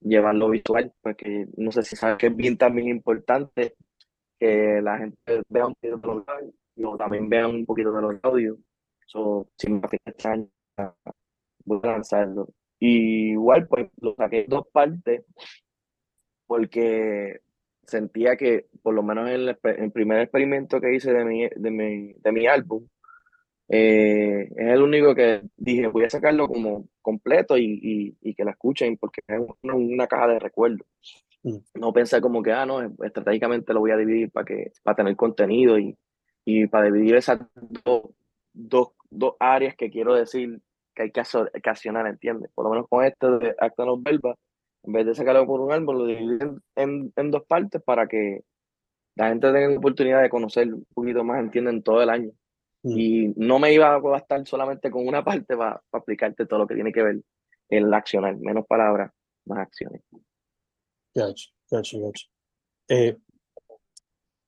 llevarlo 0.00 0.50
visual, 0.50 0.92
porque 1.00 1.46
no 1.56 1.72
sé 1.72 1.82
si 1.82 1.96
sabes 1.96 2.18
que 2.18 2.28
es 2.28 2.36
bien 2.36 2.56
también 2.56 2.88
importante 2.88 3.74
que 4.38 4.80
la 4.82 4.98
gente 4.98 5.42
vea 5.48 5.66
un 5.66 5.74
poquito 5.74 5.98
de 5.98 6.06
los 6.08 6.28
audios 6.28 6.54
y 6.76 6.98
también 6.98 7.28
vea 7.28 7.48
un 7.48 7.64
poquito 7.66 7.92
de 7.92 8.02
los 8.02 8.14
audios. 8.22 8.58
So, 9.06 9.48
si 9.56 9.70
me 9.70 9.80
este 10.04 10.28
año, 10.28 10.48
voy 11.64 11.80
a 11.82 11.86
lanzarlo. 11.86 12.48
Y 12.78 13.32
igual, 13.32 13.68
pues 13.68 13.88
lo 14.00 14.14
saqué 14.16 14.46
dos 14.48 14.66
partes 14.72 15.24
porque 16.52 17.40
sentía 17.86 18.36
que, 18.36 18.66
por 18.82 18.92
lo 18.92 19.02
menos 19.02 19.26
en 19.30 19.48
el, 19.48 19.90
primer 19.90 20.20
experimento 20.20 20.82
que 20.82 20.94
hice 20.94 21.10
de 21.10 21.24
mi, 21.24 21.48
de 21.48 21.70
mi, 21.70 22.12
de 22.12 22.30
mi 22.30 22.46
álbum, 22.46 22.86
eh, 23.68 24.50
es 24.54 24.66
el 24.68 24.82
único 24.82 25.14
que 25.14 25.44
dije, 25.56 25.86
voy 25.86 26.04
a 26.04 26.10
sacarlo 26.10 26.48
como 26.48 26.88
completo 27.00 27.56
y, 27.56 28.18
y, 28.20 28.34
que 28.34 28.44
la 28.44 28.50
escuchen 28.50 28.98
porque 28.98 29.22
es 29.26 29.40
una, 29.62 30.06
caja 30.06 30.26
de 30.26 30.40
recuerdos. 30.40 30.86
Mm. 31.42 31.56
No 31.80 31.90
pensé 31.94 32.20
como 32.20 32.42
que, 32.42 32.52
ah, 32.52 32.66
no, 32.66 32.82
estratégicamente 33.02 33.72
lo 33.72 33.80
voy 33.80 33.92
a 33.92 33.96
dividir 33.96 34.30
para, 34.30 34.44
que, 34.44 34.72
para 34.82 34.96
tener 34.96 35.16
contenido 35.16 35.78
y, 35.78 35.96
y 36.44 36.66
para 36.66 36.90
dividir 36.90 37.14
esas 37.14 37.40
dos, 37.82 38.10
dos, 38.52 38.88
dos 39.08 39.36
áreas 39.40 39.74
que 39.74 39.88
quiero 39.88 40.14
decir 40.14 40.60
que 40.94 41.04
hay 41.04 41.10
que 41.12 41.22
ocasionar, 41.56 42.06
¿entiendes? 42.08 42.50
Por 42.54 42.66
lo 42.66 42.72
menos 42.72 42.88
con 42.90 43.06
esto 43.06 43.38
de 43.38 43.54
Acta 43.58 43.86
No 43.86 43.96
Verba, 43.96 44.36
en 44.84 44.92
vez 44.92 45.06
de 45.06 45.14
sacarlo 45.14 45.46
por 45.46 45.60
un 45.60 45.72
árbol, 45.72 45.98
lo 45.98 46.06
dividen 46.06 46.60
en, 46.76 47.12
en, 47.14 47.30
dos 47.30 47.44
partes 47.46 47.82
para 47.82 48.06
que 48.06 48.42
la 49.14 49.28
gente 49.28 49.52
tenga 49.52 49.68
la 49.68 49.78
oportunidad 49.78 50.22
de 50.22 50.30
conocer 50.30 50.72
un 50.72 50.86
poquito 50.94 51.22
más, 51.24 51.40
entienden, 51.40 51.82
todo 51.82 52.02
el 52.02 52.10
año. 52.10 52.32
Mm. 52.82 52.98
Y 52.98 53.34
no 53.36 53.58
me 53.58 53.72
iba 53.72 53.94
a 53.94 53.98
bastar 53.98 54.46
solamente 54.46 54.90
con 54.90 55.06
una 55.06 55.22
parte 55.24 55.56
para, 55.56 55.82
para 55.90 56.02
aplicarte 56.02 56.46
todo 56.46 56.60
lo 56.60 56.66
que 56.66 56.74
tiene 56.74 56.92
que 56.92 57.02
ver 57.02 57.20
en 57.68 57.90
la 57.90 57.98
accionar, 57.98 58.36
menos 58.38 58.66
palabras, 58.66 59.12
más 59.46 59.58
acciones. 59.58 60.02
Gotcha, 61.14 61.50
gotcha, 61.70 61.98
gotcha. 61.98 62.26
Eh, 62.88 63.16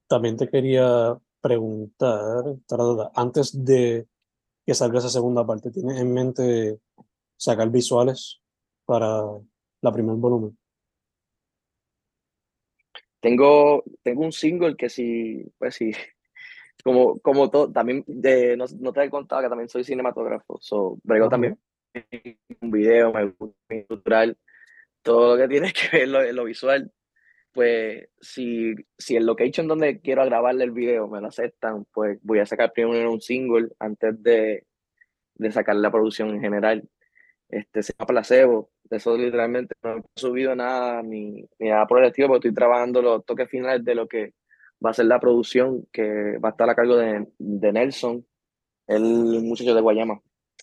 también 0.06 0.36
te 0.36 0.48
quería 0.48 1.16
preguntar, 1.40 2.56
antes 3.14 3.64
de 3.64 4.06
que 4.64 4.74
salga 4.74 4.98
esa 4.98 5.10
segunda 5.10 5.46
parte? 5.46 5.70
¿Tienes 5.70 6.00
en 6.00 6.12
mente 6.12 6.80
sacar 7.36 7.70
visuales 7.70 8.40
para 8.86 9.22
la 9.84 9.92
primer 9.92 10.16
volumen? 10.16 10.56
Tengo, 13.20 13.84
tengo 14.02 14.22
un 14.22 14.32
single 14.32 14.76
que 14.76 14.88
sí, 14.88 15.44
pues 15.58 15.76
sí, 15.76 15.92
como, 16.84 17.18
como 17.20 17.50
todo, 17.50 17.70
también 17.72 18.04
de, 18.06 18.56
no, 18.56 18.64
no, 18.80 18.92
te 18.92 19.04
he 19.04 19.10
contado 19.10 19.42
que 19.42 19.48
también 19.48 19.68
soy 19.68 19.84
cinematógrafo, 19.84 20.58
so, 20.60 20.98
brego 21.02 21.28
también 21.28 21.58
un 22.60 22.70
video, 22.70 23.12
me 23.12 23.26
gusta 23.26 23.56
cultural, 23.88 24.36
todo 25.02 25.36
lo 25.36 25.42
que 25.42 25.48
tiene 25.52 25.72
que 25.72 25.96
ver 25.96 26.08
lo, 26.08 26.32
lo 26.32 26.44
visual, 26.44 26.90
pues 27.52 28.08
si, 28.20 28.74
si 28.98 29.16
el 29.16 29.26
location 29.26 29.68
donde 29.68 30.00
quiero 30.00 30.24
grabarle 30.24 30.64
el 30.64 30.72
video 30.72 31.08
me 31.08 31.20
lo 31.20 31.28
aceptan, 31.28 31.86
pues 31.92 32.18
voy 32.22 32.40
a 32.40 32.46
sacar 32.46 32.72
primero 32.72 33.12
un 33.12 33.20
single 33.20 33.68
antes 33.78 34.20
de, 34.22 34.66
de 35.36 35.52
sacar 35.52 35.76
la 35.76 35.92
producción 35.92 36.30
en 36.30 36.40
general. 36.40 36.88
Este, 37.48 37.82
se 37.82 37.92
llama 37.92 38.06
Placebo, 38.06 38.70
eso 38.90 39.16
literalmente 39.16 39.74
no 39.82 39.98
he 39.98 40.02
subido 40.16 40.54
nada 40.54 41.02
ni, 41.02 41.48
ni 41.58 41.68
nada 41.68 41.86
por 41.86 41.98
el 41.98 42.06
estilo, 42.06 42.28
porque 42.28 42.48
estoy 42.48 42.54
trabajando 42.54 43.02
los 43.02 43.24
toques 43.24 43.48
finales 43.48 43.84
de 43.84 43.94
lo 43.94 44.08
que 44.08 44.34
va 44.84 44.90
a 44.90 44.94
ser 44.94 45.06
la 45.06 45.20
producción, 45.20 45.86
que 45.92 46.38
va 46.38 46.50
a 46.50 46.52
estar 46.52 46.68
a 46.68 46.74
cargo 46.74 46.96
de, 46.96 47.26
de 47.38 47.72
Nelson, 47.72 48.26
el 48.86 49.42
muchacho 49.42 49.74
de 49.74 49.80
Guayama, 49.80 50.20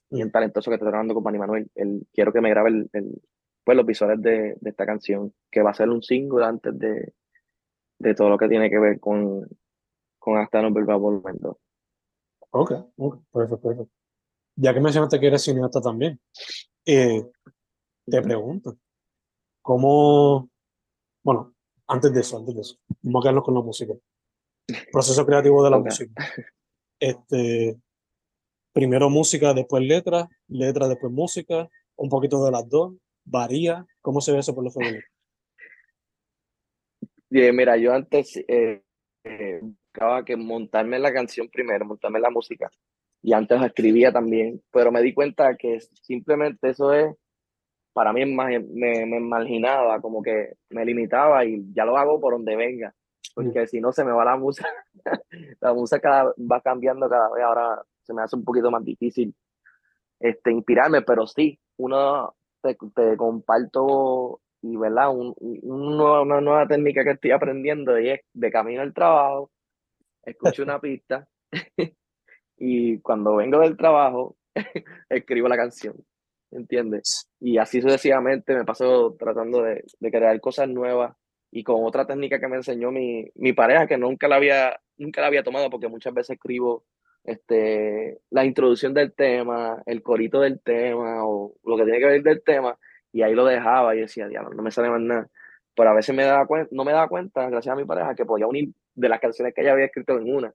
bien 0.10 0.28
mm. 0.28 0.32
talentoso 0.32 0.70
que 0.70 0.76
está 0.76 0.86
trabajando 0.86 1.14
con 1.14 1.24
Manny 1.24 1.40
Manuel. 1.40 1.72
Él, 1.76 2.08
quiero 2.14 2.32
que 2.32 2.42
me 2.42 2.50
grabe 2.50 2.70
el, 2.70 2.90
el 2.94 3.22
pues, 3.64 3.78
los 3.78 3.86
visuales 3.86 4.22
de, 4.22 4.56
de, 4.60 4.70
esta 4.70 4.86
canción, 4.86 5.34
que 5.50 5.62
va 5.62 5.72
a 5.72 5.76
ser 5.76 5.90
un 5.90 6.02
single 6.02 6.46
antes 6.46 6.78
de, 6.78 7.14
de 8.00 8.16
todo 8.16 8.30
lo 8.30 8.38
que 8.38 8.48
tiene 8.48 8.70
que 8.70 8.80
ver 8.80 9.00
con, 9.00 9.48
con 10.20 10.38
Hasta 10.38 10.62
no 10.62 10.72
Volumen 10.72 11.40
Ok, 12.52 12.72
ok, 12.98 13.24
perfecto, 13.32 13.62
perfecto. 13.62 13.94
Ya 14.56 14.74
que 14.74 14.82
mencionaste 14.82 15.20
que 15.20 15.28
eres 15.28 15.44
cineasta 15.44 15.80
también, 15.80 16.20
eh, 16.86 17.24
te 18.06 18.22
pregunto, 18.22 18.78
¿cómo, 19.62 20.50
bueno, 21.24 21.54
antes 21.88 22.14
de 22.14 22.22
eso, 22.22 22.38
antes 22.38 22.56
de 22.56 22.62
eso, 22.62 22.78
vamos 23.02 23.22
a 23.22 23.24
quedarnos 23.24 23.44
con 23.44 23.54
la 23.54 23.62
música. 23.62 23.94
Proceso 24.92 25.26
creativo 25.26 25.64
de 25.64 25.70
la 25.70 25.80
música. 25.80 26.14
Este, 27.00 27.78
primero 28.74 29.10
música, 29.10 29.54
después 29.54 29.84
letra, 29.84 30.30
letra, 30.48 30.88
después 30.88 31.12
música, 31.12 31.68
un 31.96 32.10
poquito 32.10 32.46
de 32.46 32.52
las 32.52 32.70
dos, 32.70 32.94
varía? 33.26 33.86
¿Cómo 34.02 34.22
se 34.22 34.32
ve 34.32 34.40
eso 34.40 34.54
por 34.54 34.64
los 34.64 34.74
femenino? 34.74 35.04
Mira, 37.30 37.78
yo 37.78 37.94
antes 37.94 38.38
eh, 38.48 38.84
eh, 39.24 39.62
buscaba 39.62 40.26
que 40.26 40.36
montarme 40.36 41.00
la 41.00 41.14
canción 41.14 41.50
primero, 41.50 41.86
montarme 41.86 42.20
la 42.20 42.30
música, 42.30 42.70
y 43.22 43.34
antes 43.34 43.60
la 43.60 43.68
escribía 43.68 44.12
también, 44.12 44.62
pero 44.72 44.92
me 44.92 45.02
di 45.02 45.14
cuenta 45.14 45.56
que 45.56 45.80
simplemente 46.02 46.70
eso 46.70 46.94
es, 46.94 47.16
para 47.94 48.14
mí 48.14 48.26
me, 48.26 48.60
me 48.60 49.20
marginaba, 49.20 50.02
como 50.02 50.22
que 50.22 50.54
me 50.70 50.86
limitaba 50.86 51.46
y 51.46 51.62
ya 51.74 51.86
lo 51.86 51.98
hago 51.98 52.20
por 52.20 52.34
donde 52.34 52.56
venga, 52.56 52.94
porque 53.36 53.68
si 53.68 53.80
no 53.80 53.92
se 53.92 54.04
me 54.04 54.12
va 54.12 54.26
la 54.26 54.38
música, 54.38 54.70
la 55.62 55.74
música 55.74 56.34
va 56.40 56.62
cambiando 56.62 57.10
cada 57.10 57.30
vez, 57.32 57.44
ahora 57.44 57.82
se 58.04 58.14
me 58.14 58.22
hace 58.22 58.36
un 58.36 58.44
poquito 58.44 58.72
más 58.72 58.84
difícil 58.84 59.34
este, 60.20 60.52
inspirarme, 60.52 61.02
pero 61.02 61.28
sí, 61.28 61.60
uno 61.78 62.36
te, 62.62 62.78
comparto 63.18 64.40
y 64.62 64.78
verdad 64.78 65.10
un, 65.10 65.34
una 65.64 66.40
nueva 66.42 66.68
técnica 66.68 67.04
que 67.04 67.12
estoy 67.12 67.32
aprendiendo 67.32 68.00
y 68.00 68.10
es 68.10 68.22
de 68.34 68.52
camino 68.52 68.82
al 68.82 68.94
trabajo 68.94 69.50
escucho 70.24 70.62
una 70.62 70.80
pista 70.82 71.28
y 72.64 73.00
cuando 73.00 73.36
vengo 73.38 73.60
del 73.60 73.76
trabajo 73.76 74.36
escribo 75.10 75.48
la 75.48 75.58
canción 75.58 75.96
¿entiendes? 76.52 77.30
y 77.40 77.58
así 77.58 77.82
sucesivamente 77.82 78.54
me 78.54 78.66
paso 78.66 79.16
tratando 79.18 79.64
de, 79.64 79.84
de, 80.00 80.12
crear 80.12 80.40
cosas 80.40 80.70
nuevas 80.70 81.16
y 81.50 81.64
con 81.64 81.84
otra 81.84 82.06
técnica 82.06 82.40
que 82.40 82.48
me 82.48 82.58
enseñó 82.58 82.92
mi, 82.92 83.26
mi 83.36 83.54
pareja 83.54 83.88
que 83.88 83.98
nunca 83.98 84.28
la 84.28 84.36
había 84.36 84.80
nunca 84.98 85.22
la 85.22 85.28
había 85.28 85.44
tomado 85.44 85.70
porque 85.70 85.88
muchas 85.88 86.14
veces 86.14 86.36
escribo 86.36 86.86
este, 87.24 88.20
la 88.30 88.46
introducción 88.46 88.94
del 88.94 89.14
tema, 89.14 89.82
el 89.86 90.02
corito 90.02 90.40
del 90.40 90.60
tema 90.60 91.26
o 91.26 91.56
lo 91.64 91.78
que 91.78 91.84
tiene 91.84 92.00
que 92.00 92.06
ver 92.06 92.24
del 92.24 92.44
tema, 92.44 92.78
y 93.12 93.22
ahí 93.22 93.34
lo 93.34 93.46
dejaba 93.46 93.96
y 93.96 94.02
decía, 94.02 94.28
diablo, 94.28 94.52
no 94.54 94.64
me 94.64 94.72
sale 94.72 94.90
más 94.90 95.02
nada. 95.02 95.30
pero 95.76 95.90
a 95.92 95.94
veces 95.94 96.16
me 96.16 96.24
daba 96.24 96.46
cuenta, 96.48 96.70
no 96.72 96.84
me 96.84 96.92
daba 96.92 97.08
cuenta, 97.08 97.50
gracias 97.50 97.74
a 97.74 97.76
mi 97.76 97.86
pareja, 97.86 98.16
que 98.16 98.26
podía 98.26 98.48
unir 98.48 98.70
de 98.96 99.10
las 99.10 99.20
canciones 99.20 99.54
que 99.54 99.62
ella 99.62 99.74
había 99.74 99.86
escrito 99.86 100.18
en 100.18 100.34
una. 100.34 100.54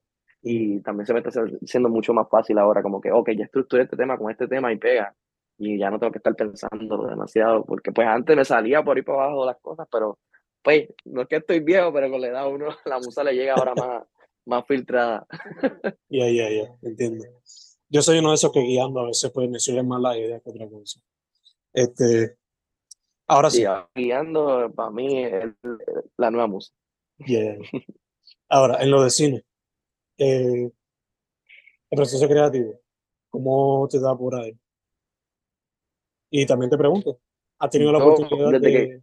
Y 0.48 0.78
también 0.78 1.04
se 1.04 1.12
me 1.12 1.18
está 1.18 1.42
haciendo 1.60 1.88
mucho 1.88 2.14
más 2.14 2.28
fácil 2.30 2.56
ahora, 2.58 2.80
como 2.80 3.00
que, 3.00 3.10
ok, 3.10 3.30
ya 3.36 3.46
estructuré 3.46 3.82
este 3.82 3.96
tema 3.96 4.16
con 4.16 4.30
este 4.30 4.46
tema 4.46 4.72
y 4.72 4.76
pega. 4.76 5.12
Y 5.58 5.76
ya 5.76 5.90
no 5.90 5.98
tengo 5.98 6.12
que 6.12 6.18
estar 6.18 6.36
pensando 6.36 7.04
demasiado, 7.04 7.64
porque 7.64 7.90
pues 7.90 8.06
antes 8.06 8.36
me 8.36 8.44
salía 8.44 8.80
por 8.84 8.96
ahí 8.96 9.02
para 9.02 9.24
abajo 9.24 9.44
las 9.44 9.56
cosas, 9.60 9.88
pero 9.90 10.20
pues 10.62 10.86
no 11.04 11.22
es 11.22 11.28
que 11.28 11.36
estoy 11.36 11.58
viejo, 11.58 11.92
pero 11.92 12.08
con 12.12 12.20
la 12.20 12.28
edad 12.28 12.48
uno, 12.48 12.68
la 12.84 12.98
musa 13.00 13.24
le 13.24 13.32
llega 13.32 13.54
ahora 13.54 13.74
más, 13.74 14.04
más 14.46 14.64
filtrada. 14.68 15.26
Ya, 16.08 16.30
ya, 16.30 16.48
ya, 16.48 16.76
entiendo. 16.80 17.24
Yo 17.88 18.00
soy 18.02 18.20
uno 18.20 18.28
de 18.28 18.36
esos 18.36 18.52
que 18.52 18.60
guiando 18.60 19.00
a 19.00 19.06
veces 19.06 19.32
pues 19.34 19.50
me 19.50 19.58
sirve 19.58 19.82
más 19.82 20.00
la 20.00 20.16
idea 20.16 20.38
que 20.38 20.50
otra 20.50 20.68
cosa. 20.68 21.00
Este, 21.72 22.36
ahora 23.26 23.50
sí. 23.50 23.64
guiando 23.96 24.72
para 24.76 24.90
mí 24.90 25.24
es 25.24 25.46
la 26.16 26.30
nueva 26.30 26.46
música. 26.46 26.76
Yeah. 27.18 27.58
Ahora, 28.48 28.80
en 28.80 28.92
lo 28.92 29.02
de 29.02 29.10
cine, 29.10 29.45
eh, 30.18 30.70
el 31.90 31.96
proceso 31.96 32.26
creativo, 32.28 32.80
¿cómo 33.30 33.86
te 33.90 34.00
da 34.00 34.16
por 34.16 34.34
ahí? 34.34 34.56
Y 36.30 36.46
también 36.46 36.70
te 36.70 36.78
pregunto, 36.78 37.20
¿has 37.58 37.70
tenido 37.70 37.92
la 37.92 37.98
oportunidad 37.98 38.60
de, 38.60 39.02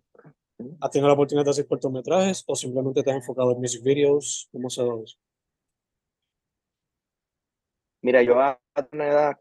¿has 0.81 0.91
tenido 0.91 1.07
la 1.07 1.13
oportunidad 1.13 1.45
de 1.45 1.51
hacer 1.51 1.67
cortometrajes 1.67 2.43
o 2.47 2.55
simplemente 2.55 3.03
te 3.03 3.11
has 3.11 3.17
enfocado 3.17 3.51
en 3.53 3.59
music 3.59 3.83
videos? 3.83 4.49
¿Cómo 4.51 4.69
se 4.69 4.83
da 4.83 4.93
eso? 5.03 5.17
Mira, 8.01 8.21
yo 8.21 8.39
a 8.39 8.59
una 8.91 9.07
edad, 9.07 9.39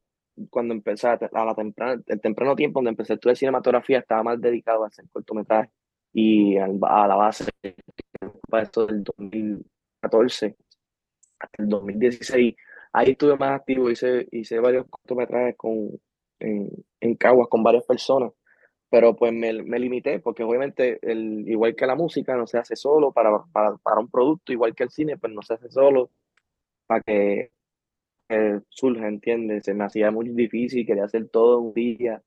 cuando 0.48 0.72
empecé 0.72 1.08
a 1.08 1.44
la 1.44 1.54
temprana, 1.54 2.00
el 2.06 2.20
temprano 2.20 2.54
tiempo 2.54 2.78
donde 2.78 2.90
empecé 2.90 3.12
a 3.12 3.16
estudiar 3.16 3.36
cinematografía, 3.36 3.98
estaba 3.98 4.22
más 4.22 4.40
dedicado 4.40 4.84
a 4.84 4.86
hacer 4.86 5.04
cortometrajes 5.10 5.72
y 6.12 6.56
a 6.58 6.68
la 6.68 7.16
base 7.16 7.50
para 8.48 8.62
esto 8.62 8.86
del 8.86 9.02
2014 9.02 10.56
hasta 11.42 11.62
el 11.62 11.68
2016. 11.68 12.54
Ahí 12.92 13.10
estuve 13.12 13.36
más 13.36 13.52
activo, 13.60 13.90
hice, 13.90 14.28
hice 14.32 14.58
varios 14.60 14.86
cortometrajes 14.88 15.56
con, 15.56 15.90
en, 16.40 16.70
en 17.00 17.14
Caguas 17.16 17.48
con 17.48 17.62
varias 17.62 17.84
personas, 17.84 18.32
pero 18.90 19.16
pues 19.16 19.32
me, 19.32 19.52
me 19.62 19.78
limité 19.78 20.20
porque 20.20 20.44
obviamente 20.44 20.98
el, 21.02 21.48
igual 21.48 21.74
que 21.76 21.86
la 21.86 21.96
música 21.96 22.36
no 22.36 22.46
se 22.46 22.58
hace 22.58 22.76
solo 22.76 23.12
para, 23.12 23.30
para, 23.52 23.76
para 23.78 24.00
un 24.00 24.10
producto, 24.10 24.52
igual 24.52 24.74
que 24.74 24.84
el 24.84 24.90
cine, 24.90 25.16
pues 25.18 25.32
no 25.32 25.42
se 25.42 25.54
hace 25.54 25.70
solo 25.70 26.10
para 26.86 27.02
que 27.02 27.52
surge, 28.68 29.06
¿entiendes? 29.06 29.64
Se 29.64 29.74
me 29.74 29.84
hacía 29.84 30.10
muy 30.10 30.28
difícil, 30.30 30.86
quería 30.86 31.04
hacer 31.04 31.28
todo 31.28 31.60
un 31.60 31.74
día 31.74 32.22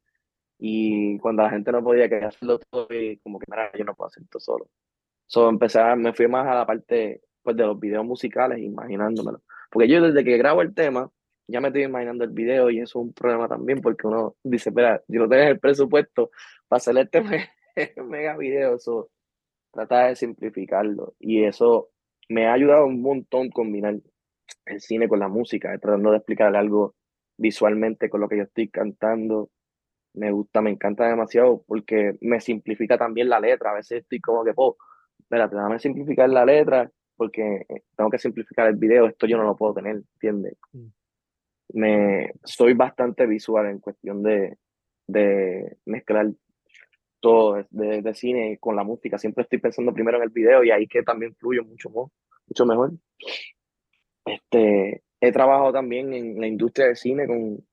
y 0.60 1.18
cuando 1.20 1.44
la 1.44 1.50
gente 1.52 1.72
no 1.72 1.84
podía, 1.84 2.10
quería 2.10 2.30
hacerlo 2.30 2.60
todo 2.60 2.88
y 2.92 3.18
como 3.20 3.40
que, 3.40 3.46
mira, 3.50 3.72
yo 3.78 3.86
no 3.86 3.96
puedo 3.96 4.08
hacer 4.08 4.24
todo 4.30 4.40
solo. 4.40 4.70
So, 5.28 5.50
empecé 5.50 5.82
me 5.98 6.14
fui 6.14 6.28
más 6.28 6.48
a 6.48 6.56
la 6.56 6.66
parte 6.66 7.22
pues, 7.46 7.58
de 7.58 7.66
los 7.66 7.80
videos 7.80 8.06
musicales, 8.06 8.60
imaginándomelo. 8.60 9.42
Porque 9.72 9.88
yo 9.88 10.02
desde 10.02 10.24
que 10.24 10.38
grabo 10.38 10.62
el 10.62 10.74
tema, 10.74 11.10
ya 11.48 11.62
me 11.62 11.68
estoy 11.68 11.84
imaginando 11.84 12.24
el 12.24 12.32
video 12.32 12.70
y 12.70 12.80
eso 12.80 13.00
es 13.00 13.06
un 13.08 13.14
problema 13.14 13.48
también 13.48 13.80
porque 13.82 14.08
uno 14.08 14.36
dice, 14.44 14.70
espera, 14.70 15.02
si 15.08 15.14
no 15.14 15.30
tienes 15.30 15.50
el 15.50 15.60
presupuesto 15.60 16.32
para 16.68 16.78
hacer 16.78 16.98
este 16.98 17.22
mega 18.04 18.36
video, 18.36 18.75
eso 18.75 19.10
trata 19.72 20.08
de 20.08 20.16
simplificarlo. 20.16 21.14
Y 21.20 21.44
eso 21.44 21.90
me 22.30 22.48
ha 22.48 22.54
ayudado 22.54 22.88
un 22.88 23.02
montón 23.02 23.50
combinar 23.50 23.96
el 24.66 24.82
cine 24.82 25.08
con 25.08 25.20
la 25.20 25.28
música, 25.28 25.78
tratando 25.80 26.12
de 26.12 26.18
explicar 26.18 26.56
algo 26.56 26.96
visualmente 27.38 28.10
con 28.10 28.22
lo 28.22 28.28
que 28.28 28.38
yo 28.38 28.44
estoy 28.44 28.70
cantando. 28.70 29.52
Me 30.14 30.32
gusta, 30.32 30.62
me 30.62 30.72
encanta 30.72 31.08
demasiado 31.08 31.64
porque 31.68 32.18
me 32.22 32.40
simplifica 32.42 32.98
también 32.98 33.30
la 33.30 33.40
letra. 33.40 33.72
A 33.72 33.75
veces 33.75 34.02
estoy 34.02 34.20
como 34.20 34.44
que, 34.44 34.54
oh, 34.56 34.78
espérate, 35.20 35.56
déjame 35.56 35.80
simplificar 35.80 36.30
la 36.30 36.46
letra 36.46 36.92
porque 37.16 37.66
tengo 37.96 38.10
que 38.10 38.20
simplificar 38.20 38.68
el 38.68 38.75
video, 38.75 39.08
esto 39.08 39.28
yo 39.28 39.38
no 39.38 39.44
lo 39.44 39.56
puedo 39.56 39.74
tener, 39.74 39.96
¿entiendes? 39.96 40.58
Mm. 40.74 40.88
Me, 41.74 42.32
soy 42.44 42.74
bastante 42.74 43.25
visual 43.25 43.68
en 43.68 43.80
cuestión 43.80 44.22
de, 44.22 44.58
de 45.08 45.78
mezclar 45.86 46.32
todo 47.20 47.66
de, 47.70 48.01
de, 48.01 48.14
cine 48.14 48.58
con 48.60 48.75
la 48.75 48.84
música. 48.84 49.18
Siempre 49.18 49.44
estoy 49.44 49.60
pensando 49.60 49.94
primero 49.94 50.18
en 50.18 50.24
el 50.24 50.30
video 50.30 50.64
y 50.64 50.72
ahí 50.72 50.88
que 50.88 51.01
también 51.01 51.36
fluyo 51.36 51.64
mucho, 51.64 51.90
mucho 51.90 52.66
mejor. 52.66 52.92
Este, 54.25 55.01
he 55.20 55.32
trabajado 55.32 55.74
también 55.74 56.14
en 56.14 56.40
la 56.40 56.48
industria 56.48 56.88
del 56.88 56.96
cine 56.96 57.25
con, 57.25 57.66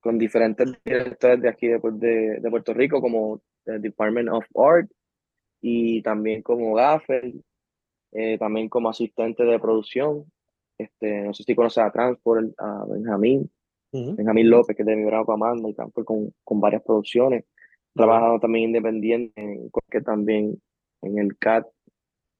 con 0.00 0.18
diferentes 0.18 0.70
directores 0.84 1.40
de 1.40 1.48
aquí 1.48 1.68
de, 1.68 1.78
de, 1.78 2.50
Puerto 2.50 2.74
Rico, 2.74 3.00
como 3.00 3.40
el 3.64 3.80
Department 3.80 4.28
of 4.30 4.44
Art 4.54 4.90
y 5.60 6.02
también 6.02 6.42
como 6.42 6.74
gaffer, 6.74 7.32
eh, 8.14 8.38
también 8.38 8.68
como 8.68 8.88
asistente 8.88 9.44
de 9.44 9.58
producción. 9.58 10.24
Este, 10.78 11.22
no 11.22 11.34
sé 11.34 11.44
si 11.44 11.54
conoces 11.54 11.84
a 11.84 11.90
Transport, 11.92 12.52
a 12.58 12.84
Benjamín, 12.86 13.50
Benjamín 13.92 14.50
López, 14.50 14.74
que 14.74 14.82
es 14.82 14.86
de 14.86 14.96
mi 14.96 15.04
bravo 15.04 15.32
Amanda, 15.32 15.68
y 15.68 15.74
Transport 15.74 16.04
con, 16.06 16.34
con 16.42 16.60
varias 16.60 16.82
producciones. 16.82 17.44
Trabajado 17.94 18.40
también 18.40 18.64
independiente, 18.64 19.70
que 19.88 20.00
también 20.00 20.60
en 21.02 21.18
el 21.18 21.38
CAT 21.38 21.66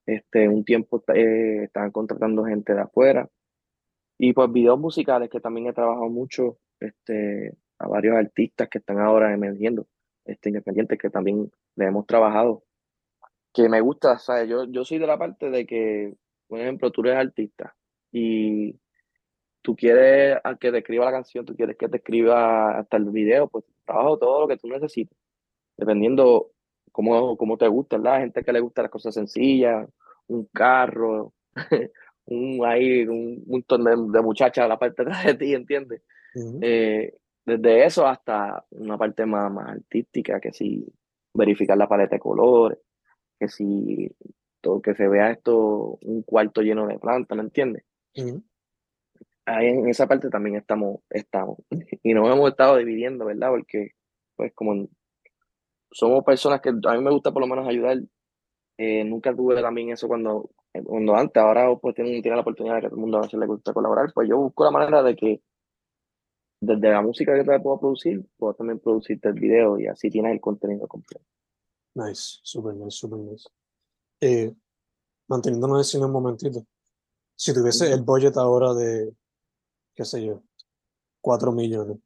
este, 0.06 0.48
un 0.48 0.64
tiempo 0.64 1.02
eh, 1.14 1.64
estaban 1.64 1.92
contratando 1.92 2.44
gente 2.44 2.74
de 2.74 2.80
afuera. 2.80 3.28
Y 4.18 4.32
pues 4.32 4.50
videos 4.52 4.78
musicales, 4.80 5.30
que 5.30 5.40
también 5.40 5.68
he 5.68 5.72
trabajado 5.72 6.08
mucho, 6.08 6.58
este, 6.80 7.54
a 7.78 7.88
varios 7.88 8.16
artistas 8.16 8.68
que 8.68 8.78
están 8.78 8.98
ahora 8.98 9.32
emergiendo, 9.32 9.86
este, 10.24 10.48
independientes, 10.48 10.98
que 10.98 11.10
también 11.10 11.50
le 11.76 11.86
hemos 11.86 12.06
trabajado. 12.06 12.63
Que 13.54 13.68
me 13.68 13.80
gusta, 13.80 14.18
¿sabes? 14.18 14.48
Yo, 14.48 14.64
yo 14.64 14.84
soy 14.84 14.98
de 14.98 15.06
la 15.06 15.16
parte 15.16 15.48
de 15.48 15.64
que, 15.64 16.14
por 16.48 16.60
ejemplo, 16.60 16.90
tú 16.90 17.00
eres 17.02 17.16
artista 17.16 17.74
y 18.12 18.78
tú 19.62 19.74
quieres 19.74 20.38
que 20.60 20.70
te 20.70 20.78
escriba 20.78 21.06
la 21.06 21.12
canción, 21.12 21.46
tú 21.46 21.56
quieres 21.56 21.78
que 21.78 21.88
te 21.88 21.96
escriba 21.96 22.78
hasta 22.78 22.98
el 22.98 23.10
video, 23.10 23.48
pues 23.48 23.64
trabajo 23.86 24.18
todo 24.18 24.40
lo 24.42 24.48
que 24.48 24.58
tú 24.58 24.68
necesites, 24.68 25.16
dependiendo 25.76 26.50
cómo, 26.92 27.36
cómo 27.36 27.56
te 27.56 27.66
gusta, 27.66 27.96
La 27.96 28.20
gente 28.20 28.44
que 28.44 28.52
le 28.52 28.60
gusta 28.60 28.82
las 28.82 28.90
cosas 28.90 29.14
sencillas, 29.14 29.88
un 30.26 30.46
carro, 30.52 31.32
un 32.26 32.64
ahí, 32.66 33.06
un 33.06 33.42
montón 33.46 33.84
de, 33.84 34.20
muchachas 34.20 34.66
a 34.66 34.68
la 34.68 34.78
parte 34.78 35.02
de 35.02 35.10
atrás 35.10 35.24
de 35.26 35.34
ti, 35.34 35.54
¿entiendes? 35.54 36.02
Eh, 36.60 37.14
desde 37.46 37.84
eso 37.84 38.06
hasta 38.06 38.64
una 38.70 38.98
parte 38.98 39.24
más, 39.24 39.50
más 39.50 39.68
artística, 39.68 40.40
que 40.40 40.52
si 40.52 40.86
verificar 41.32 41.76
la 41.76 41.88
paleta 41.88 42.16
de 42.16 42.20
colores, 42.20 42.78
que 43.38 43.48
si 43.48 44.10
todo, 44.60 44.80
que 44.80 44.94
se 44.94 45.08
vea 45.08 45.30
esto, 45.30 45.98
un 46.02 46.22
cuarto 46.22 46.62
lleno 46.62 46.86
de 46.86 46.98
plantas, 46.98 47.36
¿me 47.36 47.44
entiendes? 47.44 47.84
Ahí 49.46 49.66
en 49.66 49.88
esa 49.88 50.06
parte 50.06 50.30
también 50.30 50.56
estamos, 50.56 51.00
estamos. 51.10 51.58
Y 52.02 52.14
nos 52.14 52.28
hemos 52.30 52.50
estado 52.50 52.76
dividiendo, 52.76 53.26
¿verdad? 53.26 53.50
Porque, 53.50 53.90
pues, 54.36 54.52
como 54.54 54.88
somos 55.94 56.24
personas 56.24 56.60
que 56.60 56.70
a 56.70 56.94
mí 56.94 57.02
me 57.02 57.10
gusta 57.10 57.32
por 57.32 57.40
lo 57.40 57.46
menos 57.46 57.68
ayudar. 57.68 57.98
Eh, 58.76 59.04
nunca 59.04 59.34
tuve 59.34 59.62
también 59.62 59.90
eso 59.90 60.08
cuando, 60.08 60.50
cuando 60.84 61.14
antes, 61.14 61.40
ahora 61.40 61.68
pues 61.80 61.94
tiene, 61.94 62.20
tiene 62.20 62.36
la 62.36 62.42
oportunidad 62.42 62.76
de 62.76 62.80
que 62.80 62.88
todo 62.88 62.96
el 62.96 63.00
mundo 63.02 63.20
a 63.20 63.36
le 63.36 63.46
gusta 63.46 63.72
colaborar, 63.72 64.10
pues 64.12 64.28
yo 64.28 64.38
busco 64.38 64.64
la 64.64 64.72
manera 64.72 65.02
de 65.04 65.14
que 65.14 65.40
desde 66.60 66.90
la 66.90 67.02
música 67.02 67.34
que 67.34 67.44
te 67.44 67.60
puedo 67.60 67.78
producir, 67.78 68.24
puedo 68.36 68.54
también 68.54 68.80
producirte 68.80 69.28
el 69.28 69.34
video 69.34 69.78
y 69.78 69.86
así 69.86 70.10
tienes 70.10 70.32
el 70.32 70.40
contenido 70.40 70.88
completo. 70.88 71.24
Nice, 71.94 72.40
super 72.42 72.74
nice, 72.74 72.96
super 72.96 73.18
nice. 73.18 73.48
Eh, 74.20 74.52
manteniéndonos 75.28 75.78
en 75.78 75.84
cine 75.84 76.06
un 76.06 76.12
momentito, 76.12 76.64
si 77.36 77.52
tuviese 77.54 77.92
el 77.92 78.02
budget 78.02 78.36
ahora 78.36 78.74
de, 78.74 79.14
qué 79.94 80.04
sé 80.04 80.24
yo, 80.24 80.42
4 81.20 81.52
millones, 81.52 81.98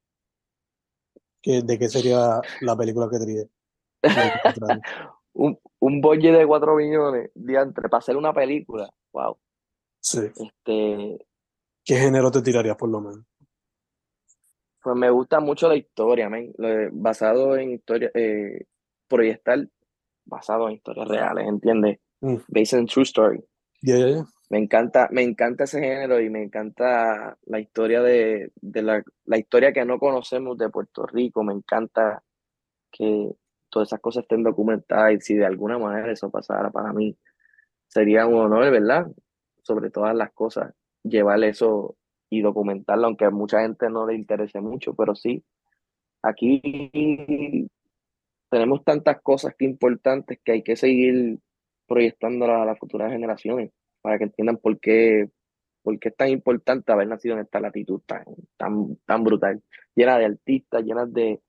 ¿de 1.43 1.79
qué 1.79 1.89
sería 1.89 2.41
la 2.61 2.77
película 2.77 3.09
que 3.11 3.19
diría? 3.19 3.45
un, 5.33 5.59
un 5.79 6.01
budget 6.01 6.37
de 6.37 6.47
4 6.47 6.77
millones 6.77 7.31
diantre, 7.35 7.89
para 7.89 7.99
hacer 7.99 8.17
una 8.17 8.33
película. 8.33 8.91
Wow. 9.13 9.39
Sí. 10.01 10.21
Este, 10.21 11.27
¿Qué 11.85 11.97
género 11.97 12.31
te 12.31 12.43
tirarías 12.43 12.77
por 12.77 12.89
lo 12.91 13.01
menos? 13.01 13.25
Pues 14.83 14.97
me 14.97 15.11
gusta 15.11 15.41
mucho 15.41 15.69
la 15.69 15.77
historia, 15.77 16.29
man. 16.29 16.53
basado 16.93 17.57
en 17.57 17.73
historia, 17.73 18.11
eh, 18.15 18.67
proyectar 19.09 19.67
basado 20.29 20.69
en 20.69 20.75
historias 20.75 21.09
reales, 21.09 21.49
¿entiendes? 21.49 21.99
Mm. 22.21 22.37
Based 22.49 22.79
on 22.79 22.87
true 22.87 23.05
story. 23.05 23.43
Me 24.51 24.59
encanta, 24.59 25.09
me 25.11 25.23
encanta 25.23 25.65
ese 25.65 25.81
género 25.81 26.21
y 26.21 26.31
me 26.31 26.43
encanta 26.43 27.37
la 27.47 27.61
historia 27.61 28.03
de, 28.03 28.51
de 28.61 28.83
la, 28.83 29.03
la, 29.27 29.39
historia 29.39 29.73
que 29.73 29.85
no 29.85 29.99
conocemos 29.99 30.57
de 30.57 30.71
Puerto 30.71 31.07
Rico. 31.07 31.45
Me 31.45 31.53
encanta 31.53 32.23
que 32.91 33.31
todas 33.69 33.89
esas 33.89 34.01
cosas 34.01 34.23
estén 34.23 34.43
documentadas 34.43 35.13
y 35.13 35.21
si 35.21 35.35
de 35.35 35.47
alguna 35.47 35.79
manera 35.79 36.11
eso 36.11 36.31
pasara 36.31 36.71
para 36.71 36.93
mí, 36.93 37.17
sería 37.89 38.27
un 38.27 38.37
honor, 38.37 38.71
¿verdad? 38.71 39.07
Sobre 39.63 39.91
todas 39.91 40.15
las 40.15 40.33
cosas, 40.33 40.75
llevar 41.03 41.43
eso 41.45 41.97
y 42.31 42.41
documentarlo, 42.43 43.07
aunque 43.07 43.27
a 43.27 43.31
mucha 43.31 43.61
gente 43.61 43.91
no 43.91 44.07
le 44.07 44.15
interese 44.15 44.61
mucho, 44.61 44.95
pero 44.95 45.15
sí, 45.15 45.45
aquí 46.23 47.69
tenemos 48.51 48.85
tantas 48.85 49.21
cosas 49.23 49.55
que 49.57 49.65
importantes 49.65 50.39
que 50.45 50.53
hay 50.53 50.63
que 50.63 50.77
seguir 50.77 51.39
proyectando 51.87 52.47
a 52.47 52.65
las 52.65 52.79
futuras 52.79 53.13
generaciones 53.13 53.71
para 54.03 54.19
que 54.19 54.25
entiendan 54.25 54.59
por 54.59 54.79
qué, 54.81 55.31
por 55.83 55.99
qué 55.99 56.09
es 56.11 56.17
tan 56.17 56.29
importante 56.29 56.93
haber 56.93 57.09
nacido 57.09 57.35
en 57.35 57.43
esta 57.43 57.61
latitud 57.61 58.01
tan, 58.07 58.25
tan, 58.57 58.97
tan 59.07 59.25
brutal, 59.25 59.63
llena 59.95 60.19
de 60.19 60.27
artistas, 60.27 60.85
llena 60.85 61.07
de, 61.07 61.41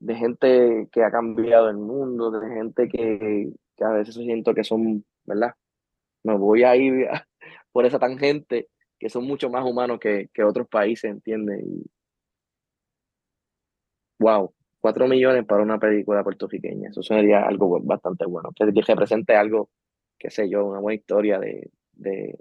de 0.00 0.14
gente 0.14 0.88
que 0.92 1.02
ha 1.02 1.10
cambiado 1.10 1.68
el 1.68 1.76
mundo, 1.76 2.30
de 2.30 2.48
gente 2.54 2.88
que, 2.88 3.50
a 3.80 3.90
veces 3.90 4.14
siento 4.14 4.54
que 4.54 4.64
son, 4.64 5.04
¿verdad? 5.24 5.54
Me 6.24 6.36
voy 6.36 6.64
a 6.64 6.76
ir 6.76 7.08
por 7.72 7.86
esa 7.86 7.98
tangente, 7.98 8.68
que 8.98 9.08
son 9.08 9.24
mucho 9.24 9.50
más 9.50 9.64
humanos 9.64 9.98
que, 10.00 10.28
que 10.32 10.42
otros 10.42 10.68
países, 10.68 11.10
¿entiendes? 11.10 11.62
Y, 11.64 11.90
wow, 14.18 14.52
cuatro 14.88 15.06
millones 15.06 15.44
para 15.44 15.62
una 15.62 15.78
película 15.78 16.24
puertorriqueña, 16.24 16.88
eso 16.88 17.02
sería 17.02 17.42
algo 17.42 17.78
bastante 17.82 18.24
bueno, 18.24 18.52
que, 18.56 18.64
represente 18.64 19.36
algo, 19.36 19.68
qué 20.18 20.30
sé 20.30 20.48
yo, 20.48 20.64
una 20.64 20.80
buena 20.80 20.98
historia 20.98 21.38
de, 21.38 21.70
de, 21.92 22.38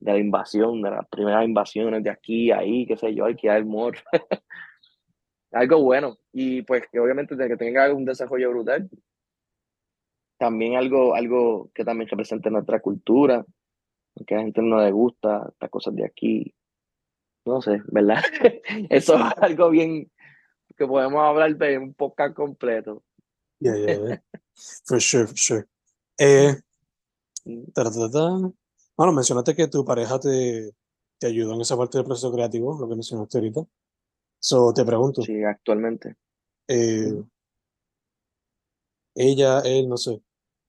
de 0.00 0.12
la 0.12 0.18
invasión, 0.18 0.80
de 0.80 0.90
las 0.90 1.06
primeras 1.08 1.44
invasiones 1.44 2.02
de 2.02 2.08
aquí, 2.08 2.50
ahí, 2.50 2.86
qué 2.86 2.96
sé 2.96 3.14
yo, 3.14 3.26
hay 3.26 3.36
que 3.36 3.48
dar 3.48 3.62
algo 5.52 5.82
bueno. 5.82 6.16
Y 6.32 6.62
pues 6.62 6.84
que 6.90 6.98
obviamente 6.98 7.36
que 7.36 7.56
tenga 7.58 7.92
un 7.92 8.06
desarrollo 8.06 8.50
brutal. 8.52 8.88
También 10.38 10.76
algo, 10.76 11.14
algo 11.14 11.70
que 11.74 11.84
también 11.84 12.08
represente 12.08 12.50
nuestra 12.50 12.80
cultura, 12.80 13.44
que 14.26 14.34
a 14.34 14.38
la 14.38 14.44
gente 14.44 14.62
no 14.62 14.82
le 14.82 14.92
gusta 14.92 15.46
estas 15.50 15.68
cosas 15.68 15.94
de 15.94 16.06
aquí. 16.06 16.54
No 17.44 17.60
sé, 17.60 17.82
¿verdad? 17.88 18.22
Eso 18.88 19.16
es 19.16 19.38
algo 19.42 19.68
bien 19.68 20.10
que 20.86 20.88
podemos 20.88 21.22
hablar 21.22 21.56
de 21.56 21.78
un 21.78 21.94
podcast 21.94 22.34
completo. 22.34 23.02
Yeah, 23.60 23.76
yeah, 23.76 23.98
yeah. 24.08 24.22
For 24.86 25.00
sure, 25.00 25.26
for 25.26 25.36
sure. 25.36 25.66
Eh, 26.18 26.54
Mm. 27.44 27.72
ta, 27.74 27.82
ta, 27.82 27.90
ta, 27.90 28.08
ta. 28.10 28.50
Bueno, 28.96 29.12
mencionaste 29.12 29.56
que 29.56 29.66
tu 29.66 29.84
pareja 29.84 30.20
te, 30.20 30.70
te 31.18 31.26
ayudó 31.26 31.54
en 31.54 31.60
esa 31.62 31.76
parte 31.76 31.98
del 31.98 32.04
proceso 32.04 32.30
creativo, 32.32 32.78
lo 32.78 32.88
que 32.88 32.94
mencionaste 32.94 33.38
ahorita. 33.38 33.64
So, 34.38 34.72
te 34.72 34.84
pregunto, 34.84 35.22
Sí, 35.22 35.42
actualmente. 35.42 36.14
eh, 36.68 37.12
ella, 39.16 39.60
él, 39.60 39.88
no 39.88 39.96
sé, 39.96 40.22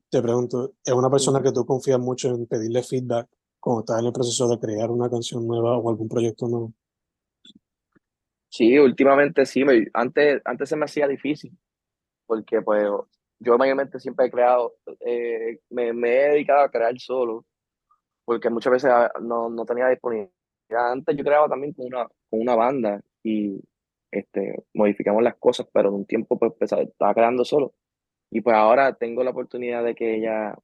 te 0.10 0.22
pregunto, 0.22 0.74
¿es 0.84 0.94
una 0.94 1.10
persona 1.12 1.42
que 1.44 1.52
tú 1.52 1.64
confías 1.66 2.00
mucho 2.00 2.30
en 2.30 2.46
pedirle 2.48 2.82
feedback 2.84 3.30
cuando 3.60 3.82
estás 3.82 4.00
en 4.00 4.06
el 4.08 4.14
proceso 4.14 4.48
de 4.48 4.60
crear 4.60 4.90
una 4.90 5.10
canción 5.10 5.46
nueva 5.48 5.78
o 5.78 5.90
algún 5.90 6.08
proyecto 6.10 6.48
nuevo? 6.48 6.74
Sí, 8.56 8.78
últimamente 8.78 9.46
sí, 9.46 9.64
me- 9.66 9.88
antes, 9.94 10.42
antes 10.46 10.70
se 10.70 10.76
me 10.76 10.86
hacía 10.86 11.08
difícil, 11.08 11.58
porque 12.28 12.62
pues 12.62 12.84
yo 13.40 13.58
mayormente 13.58 14.00
siempre 14.00 14.28
he 14.28 14.32
creado, 14.32 14.76
eh, 15.02 15.60
me, 15.72 15.90
he 15.92 16.30
dedicado 16.32 16.62
a 16.66 16.72
crear 16.72 17.00
solo, 17.00 17.46
porque 18.26 18.50
muchas 18.50 18.74
veces 18.74 18.92
ah, 18.94 19.12
no, 19.22 19.50
no 19.50 19.66
tenía 19.66 19.90
disponibilidad. 19.90 20.32
Antes 20.92 21.18
yo 21.18 21.24
creaba 21.26 21.50
también 21.50 21.74
con 21.74 21.88
una, 21.88 22.06
con 22.30 22.42
una 22.42 22.56
banda 22.56 23.02
y 23.24 23.62
este, 24.12 24.56
modificamos 24.74 25.24
las 25.24 25.36
cosas, 25.38 25.68
pero 25.74 25.90
en 25.90 25.96
un 25.96 26.06
tiempo 26.08 26.40
pues 26.40 26.54
empezaba- 26.54 26.84
estaba 26.84 27.14
creando 27.16 27.46
solo. 27.46 27.74
Y 28.32 28.42
pues 28.42 28.56
ahora 28.56 28.96
tengo 28.96 29.24
la 29.24 29.32
oportunidad 29.32 29.84
de 29.86 29.96
que 29.96 30.16
ella 30.18 30.56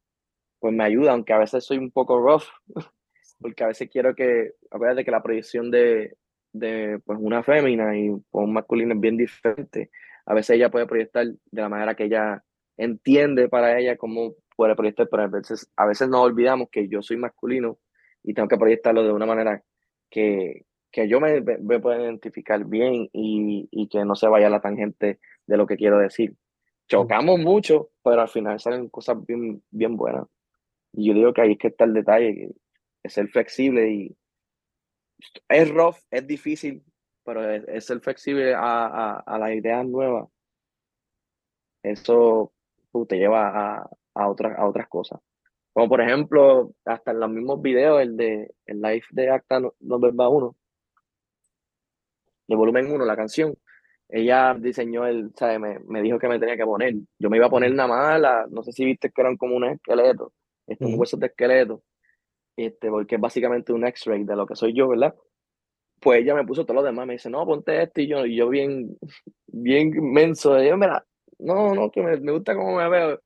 pues 0.59 0.73
me 0.73 0.83
ayuda, 0.85 1.13
aunque 1.13 1.33
a 1.33 1.39
veces 1.39 1.65
soy 1.65 1.77
un 1.79 1.91
poco 1.91 2.19
rough, 2.21 2.45
porque 3.41 3.63
a 3.63 3.67
veces 3.67 3.89
quiero 3.91 4.15
que, 4.15 4.51
a 4.71 4.77
ver 4.79 4.95
de 4.95 5.05
que 5.05 5.11
la 5.11 5.23
proyección 5.23 5.71
de, 5.71 6.17
de 6.53 6.99
pues 7.05 7.19
una 7.21 7.43
fémina 7.43 7.97
y 7.97 8.09
pues, 8.09 8.45
un 8.45 8.53
masculino 8.53 8.93
es 8.93 8.99
bien 8.99 9.17
diferente. 9.17 9.91
A 10.25 10.33
veces 10.33 10.55
ella 10.55 10.69
puede 10.69 10.87
proyectar 10.87 11.25
de 11.25 11.61
la 11.61 11.69
manera 11.69 11.95
que 11.95 12.05
ella 12.05 12.43
entiende 12.77 13.49
para 13.49 13.79
ella 13.79 13.97
cómo 13.97 14.35
puede 14.55 14.75
proyectar, 14.75 15.07
pero 15.09 15.23
a 15.23 15.27
veces, 15.27 15.69
a 15.75 15.85
veces 15.85 16.09
nos 16.09 16.21
olvidamos 16.21 16.69
que 16.69 16.87
yo 16.87 17.01
soy 17.01 17.17
masculino 17.17 17.77
y 18.23 18.33
tengo 18.33 18.47
que 18.47 18.57
proyectarlo 18.57 19.03
de 19.03 19.11
una 19.11 19.25
manera 19.25 19.63
que, 20.09 20.65
que 20.91 21.07
yo 21.07 21.19
me, 21.19 21.41
me, 21.41 21.79
pueda 21.79 22.01
identificar 22.01 22.63
bien 22.65 23.09
y, 23.13 23.67
y 23.71 23.87
que 23.87 24.03
no 24.05 24.15
se 24.15 24.27
vaya 24.27 24.49
la 24.49 24.61
tangente 24.61 25.19
de 25.47 25.57
lo 25.57 25.65
que 25.65 25.77
quiero 25.77 25.97
decir. 25.97 26.35
Chocamos 26.87 27.39
mucho, 27.39 27.91
pero 28.03 28.21
al 28.21 28.29
final 28.29 28.59
salen 28.59 28.89
cosas 28.89 29.23
bien, 29.25 29.61
bien 29.69 29.95
buenas. 29.95 30.25
Y 30.93 31.07
yo 31.07 31.13
digo 31.13 31.33
que 31.33 31.41
ahí 31.41 31.51
es 31.53 31.57
que 31.57 31.67
está 31.67 31.85
el 31.85 31.93
detalle, 31.93 32.49
es 33.03 33.13
ser 33.13 33.27
flexible 33.29 33.91
y 33.91 34.17
es 35.47 35.69
rough, 35.69 35.97
es 36.11 36.25
difícil, 36.25 36.83
pero 37.23 37.49
es, 37.49 37.63
es 37.67 37.85
ser 37.85 37.99
flexible 38.01 38.53
a, 38.53 38.85
a, 38.85 39.19
a 39.19 39.39
las 39.39 39.51
ideas 39.51 39.85
nuevas. 39.85 40.29
Eso 41.83 42.51
uh, 42.91 43.05
te 43.05 43.17
lleva 43.17 43.49
a, 43.77 43.89
a, 44.13 44.29
otras, 44.29 44.57
a 44.57 44.67
otras 44.67 44.87
cosas. 44.87 45.19
Como 45.73 45.87
por 45.87 46.01
ejemplo, 46.01 46.73
hasta 46.85 47.11
en 47.11 47.19
los 47.19 47.29
mismos 47.29 47.61
videos, 47.61 48.01
el 48.01 48.17
de 48.17 48.53
el 48.65 48.81
live 48.81 49.03
de 49.11 49.29
Acta 49.29 49.59
No, 49.59 49.73
no 49.79 49.99
Verba 49.99 50.27
1, 50.27 50.55
de 52.47 52.55
volumen 52.55 52.91
1, 52.91 53.05
la 53.05 53.15
canción, 53.15 53.55
ella 54.09 54.55
diseñó 54.59 55.05
el, 55.05 55.31
¿sabes? 55.35 55.59
Me, 55.59 55.79
me 55.87 56.01
dijo 56.01 56.17
que 56.17 56.27
me 56.27 56.39
tenía 56.39 56.57
que 56.57 56.65
poner. 56.65 56.95
Yo 57.19 57.29
me 57.29 57.37
iba 57.37 57.45
a 57.45 57.49
poner 57.49 57.73
nada 57.73 57.87
más, 57.87 58.19
la, 58.19 58.47
no 58.49 58.63
sé 58.63 58.71
si 58.71 58.83
viste 58.83 59.11
que 59.11 59.21
eran 59.21 59.37
como 59.37 59.55
unos 59.55 59.73
esqueletos, 59.73 60.33
este, 60.67 60.85
Ujú. 60.85 60.93
un 60.93 60.99
huesos 60.99 61.19
de 61.19 61.27
esqueleto, 61.27 61.83
este, 62.65 62.89
porque 62.89 63.15
es 63.15 63.21
básicamente 63.21 63.73
un 63.73 63.85
X-ray 63.85 64.23
de 64.23 64.35
lo 64.35 64.45
que 64.45 64.55
soy 64.55 64.73
yo, 64.73 64.87
¿verdad? 64.87 65.15
Pues 65.99 66.21
ella 66.21 66.35
me 66.35 66.45
puso 66.45 66.65
todo 66.65 66.75
lo 66.75 66.83
demás, 66.83 67.05
me 67.07 67.13
dice, 67.13 67.29
no, 67.29 67.45
ponte 67.45 67.81
esto, 67.81 68.01
y 68.01 68.07
yo, 68.07 68.25
y 68.25 68.35
yo 68.35 68.49
bien, 68.49 68.97
bien 69.47 69.91
menso, 70.13 70.53
de 70.53 70.69
yo, 70.69 70.77
mira, 70.77 71.05
no, 71.39 71.73
no, 71.73 71.91
que 71.91 72.01
me, 72.01 72.17
me 72.17 72.31
gusta 72.31 72.55
cómo 72.55 72.77
me 72.77 72.89
veo. 72.89 73.21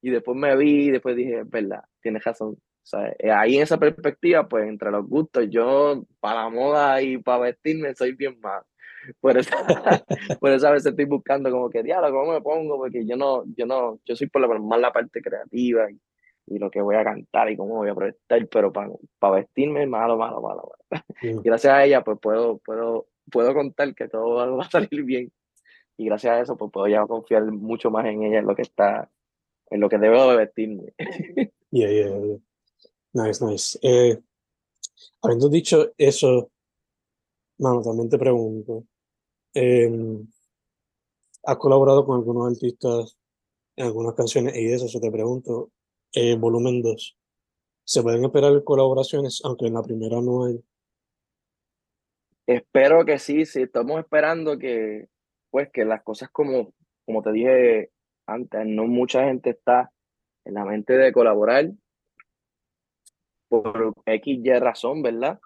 Y 0.00 0.10
después 0.10 0.36
me 0.36 0.56
vi, 0.56 0.86
y 0.86 0.90
después 0.92 1.16
dije, 1.16 1.40
es 1.40 1.50
verdad, 1.50 1.82
tienes 2.00 2.24
razón. 2.24 2.50
O 2.88 2.90
sea, 2.90 3.14
eh, 3.18 3.30
ahí 3.30 3.56
en 3.56 3.62
esa 3.64 3.78
perspectiva, 3.78 4.48
pues 4.48 4.66
entre 4.66 4.90
los 4.90 5.06
gustos, 5.06 5.46
yo 5.50 6.04
para 6.20 6.44
la 6.44 6.48
moda 6.48 7.02
y 7.02 7.18
para 7.18 7.40
vestirme 7.40 7.94
soy 7.94 8.12
bien 8.12 8.40
mal. 8.40 8.62
Por 9.20 9.36
eso, 9.36 9.50
por 10.40 10.50
eso 10.52 10.68
a 10.68 10.72
veces 10.72 10.92
estoy 10.92 11.04
buscando 11.04 11.50
como 11.50 11.68
que, 11.68 11.82
diablo, 11.82 12.10
¿cómo 12.10 12.32
me 12.32 12.40
pongo? 12.40 12.78
Porque 12.78 13.04
yo 13.06 13.16
no, 13.16 13.44
yo 13.56 13.66
no, 13.66 14.00
yo 14.06 14.16
soy 14.16 14.28
por 14.28 14.40
lo 14.40 14.48
menos 14.48 14.64
más 14.64 14.80
la 14.80 14.92
parte 14.92 15.20
creativa 15.20 15.90
y, 15.90 16.00
y 16.50 16.58
lo 16.58 16.70
que 16.70 16.80
voy 16.80 16.96
a 16.96 17.04
cantar 17.04 17.50
y 17.50 17.56
cómo 17.56 17.76
voy 17.76 17.88
a 17.88 17.94
proyectar, 17.94 18.46
pero 18.48 18.72
para, 18.72 18.90
para 19.18 19.36
vestirme, 19.36 19.86
malo, 19.86 20.16
malo, 20.16 20.40
malo, 20.40 20.72
malo. 20.90 21.02
Y 21.22 21.42
gracias 21.44 21.72
a 21.72 21.84
ella, 21.84 22.02
pues 22.02 22.18
puedo, 22.20 22.58
puedo, 22.58 23.06
puedo 23.30 23.54
contar 23.54 23.94
que 23.94 24.08
todo 24.08 24.56
va 24.56 24.64
a 24.64 24.70
salir 24.70 25.02
bien. 25.04 25.32
Y 25.96 26.06
gracias 26.06 26.32
a 26.32 26.40
eso, 26.40 26.56
pues 26.56 26.70
puedo 26.72 26.86
ya 26.86 27.06
confiar 27.06 27.44
mucho 27.44 27.90
más 27.90 28.06
en 28.06 28.22
ella, 28.22 28.38
en 28.38 28.46
lo 28.46 28.54
que 28.54 28.62
está, 28.62 29.10
en 29.70 29.80
lo 29.80 29.88
que 29.88 29.98
debo 29.98 30.30
de 30.30 30.36
vestirme. 30.36 30.94
Yeah, 31.70 31.90
yeah, 31.90 32.08
yeah. 32.08 32.38
Nice, 33.12 33.44
nice. 33.44 33.78
Eh, 33.82 34.18
habiendo 35.20 35.50
dicho 35.50 35.92
eso, 35.98 36.50
mano, 37.58 37.82
también 37.82 38.08
te 38.08 38.16
pregunto, 38.16 38.84
em, 39.52 40.26
¿has 41.44 41.56
colaborado 41.58 42.06
con 42.06 42.16
algunos 42.16 42.50
artistas 42.50 43.18
en 43.76 43.84
algunas 43.84 44.14
canciones 44.14 44.56
y 44.56 44.72
eso? 44.72 44.86
Yo 44.86 44.98
te 44.98 45.10
pregunto, 45.10 45.70
eh, 46.12 46.36
volumen 46.36 46.82
2, 46.82 47.18
¿se 47.84 48.02
pueden 48.02 48.24
esperar 48.24 48.62
colaboraciones, 48.64 49.40
aunque 49.44 49.66
en 49.66 49.74
la 49.74 49.82
primera 49.82 50.20
no 50.20 50.44
hay? 50.44 50.62
Espero 52.46 53.04
que 53.04 53.18
sí, 53.18 53.44
sí, 53.44 53.62
estamos 53.62 54.00
esperando 54.00 54.58
que, 54.58 55.08
pues, 55.50 55.70
que 55.70 55.84
las 55.84 56.02
cosas 56.02 56.30
como, 56.30 56.72
como 57.04 57.22
te 57.22 57.32
dije 57.32 57.90
antes, 58.26 58.66
no 58.66 58.86
mucha 58.86 59.24
gente 59.24 59.50
está 59.50 59.92
en 60.44 60.54
la 60.54 60.64
mente 60.64 60.94
de 60.94 61.12
colaborar 61.12 61.70
por 63.48 63.94
X, 64.06 64.40
Y 64.42 64.58
razón, 64.58 65.02
¿verdad? 65.02 65.40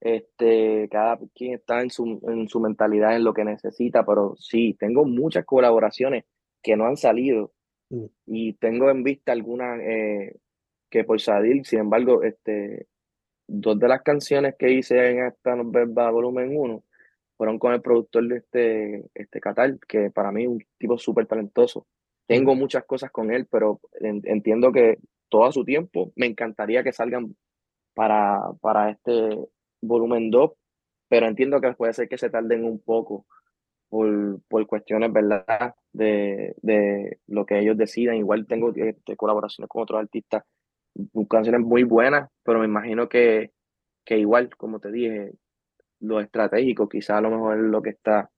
Este, 0.00 0.88
cada 0.88 1.18
quien 1.34 1.54
está 1.54 1.80
en 1.80 1.90
su, 1.90 2.20
en 2.28 2.48
su 2.48 2.60
mentalidad, 2.60 3.16
en 3.16 3.24
lo 3.24 3.34
que 3.34 3.44
necesita, 3.44 4.04
pero 4.04 4.36
sí, 4.36 4.76
tengo 4.78 5.04
muchas 5.04 5.44
colaboraciones 5.44 6.24
que 6.62 6.76
no 6.76 6.86
han 6.86 6.96
salido 6.96 7.52
Mm. 7.90 8.06
y 8.26 8.52
tengo 8.54 8.90
en 8.90 9.02
vista 9.04 9.32
algunas 9.32 9.80
eh, 9.80 10.36
que 10.90 11.04
por 11.04 11.20
salir, 11.20 11.64
sin 11.66 11.80
embargo, 11.80 12.22
este, 12.22 12.88
dos 13.46 13.78
de 13.78 13.88
las 13.88 14.02
canciones 14.02 14.54
que 14.58 14.70
hice 14.72 15.10
en 15.10 15.26
esta 15.26 15.54
Verba 15.64 16.10
Volumen 16.10 16.56
1 16.56 16.82
fueron 17.36 17.58
con 17.58 17.72
el 17.74 17.82
productor 17.82 18.26
de 18.28 18.36
este, 18.38 19.04
este 19.14 19.40
Catal, 19.40 19.78
que 19.86 20.10
para 20.10 20.32
mí 20.32 20.44
es 20.44 20.48
un 20.48 20.64
tipo 20.78 20.98
súper 20.98 21.26
talentoso. 21.26 21.86
Tengo 22.26 22.54
muchas 22.54 22.84
cosas 22.84 23.10
con 23.10 23.30
él, 23.32 23.46
pero 23.50 23.80
en- 24.00 24.22
entiendo 24.24 24.72
que 24.72 24.98
todo 25.28 25.44
a 25.44 25.52
su 25.52 25.64
tiempo 25.64 26.12
me 26.16 26.26
encantaría 26.26 26.82
que 26.82 26.92
salgan 26.92 27.36
para, 27.94 28.40
para 28.60 28.90
este 28.90 29.38
volumen 29.82 30.30
2, 30.30 30.52
pero 31.08 31.26
entiendo 31.28 31.60
que 31.60 31.72
puede 31.74 31.92
ser 31.92 32.08
que 32.08 32.18
se 32.18 32.30
tarden 32.30 32.64
un 32.64 32.80
poco 32.80 33.26
por, 33.88 34.40
por 34.48 34.66
cuestiones, 34.66 35.12
¿verdad? 35.12 35.74
De, 35.92 36.54
de 36.62 37.18
lo 37.26 37.46
que 37.46 37.58
ellos 37.58 37.76
decidan. 37.76 38.16
Igual 38.16 38.46
tengo 38.46 38.72
este, 38.74 39.16
colaboraciones 39.16 39.68
con 39.68 39.82
otros 39.82 40.00
artistas, 40.00 40.44
canciones 41.28 41.60
muy 41.60 41.84
buenas, 41.84 42.28
pero 42.42 42.58
me 42.58 42.66
imagino 42.66 43.08
que, 43.08 43.52
que 44.04 44.18
igual, 44.18 44.54
como 44.56 44.80
te 44.80 44.90
dije, 44.90 45.32
lo 46.00 46.20
estratégico 46.20 46.88
quizá 46.88 47.18
a 47.18 47.20
lo 47.20 47.30
mejor 47.30 47.58
es 47.58 47.64
lo 47.64 47.82
que 47.82 47.90
está 47.90 48.30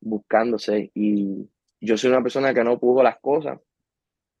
buscándose 0.00 0.90
y 0.94 1.48
yo 1.80 1.96
soy 1.96 2.10
una 2.10 2.22
persona 2.22 2.54
que 2.54 2.64
no 2.64 2.78
pujo 2.78 3.02
las 3.02 3.18
cosas. 3.20 3.60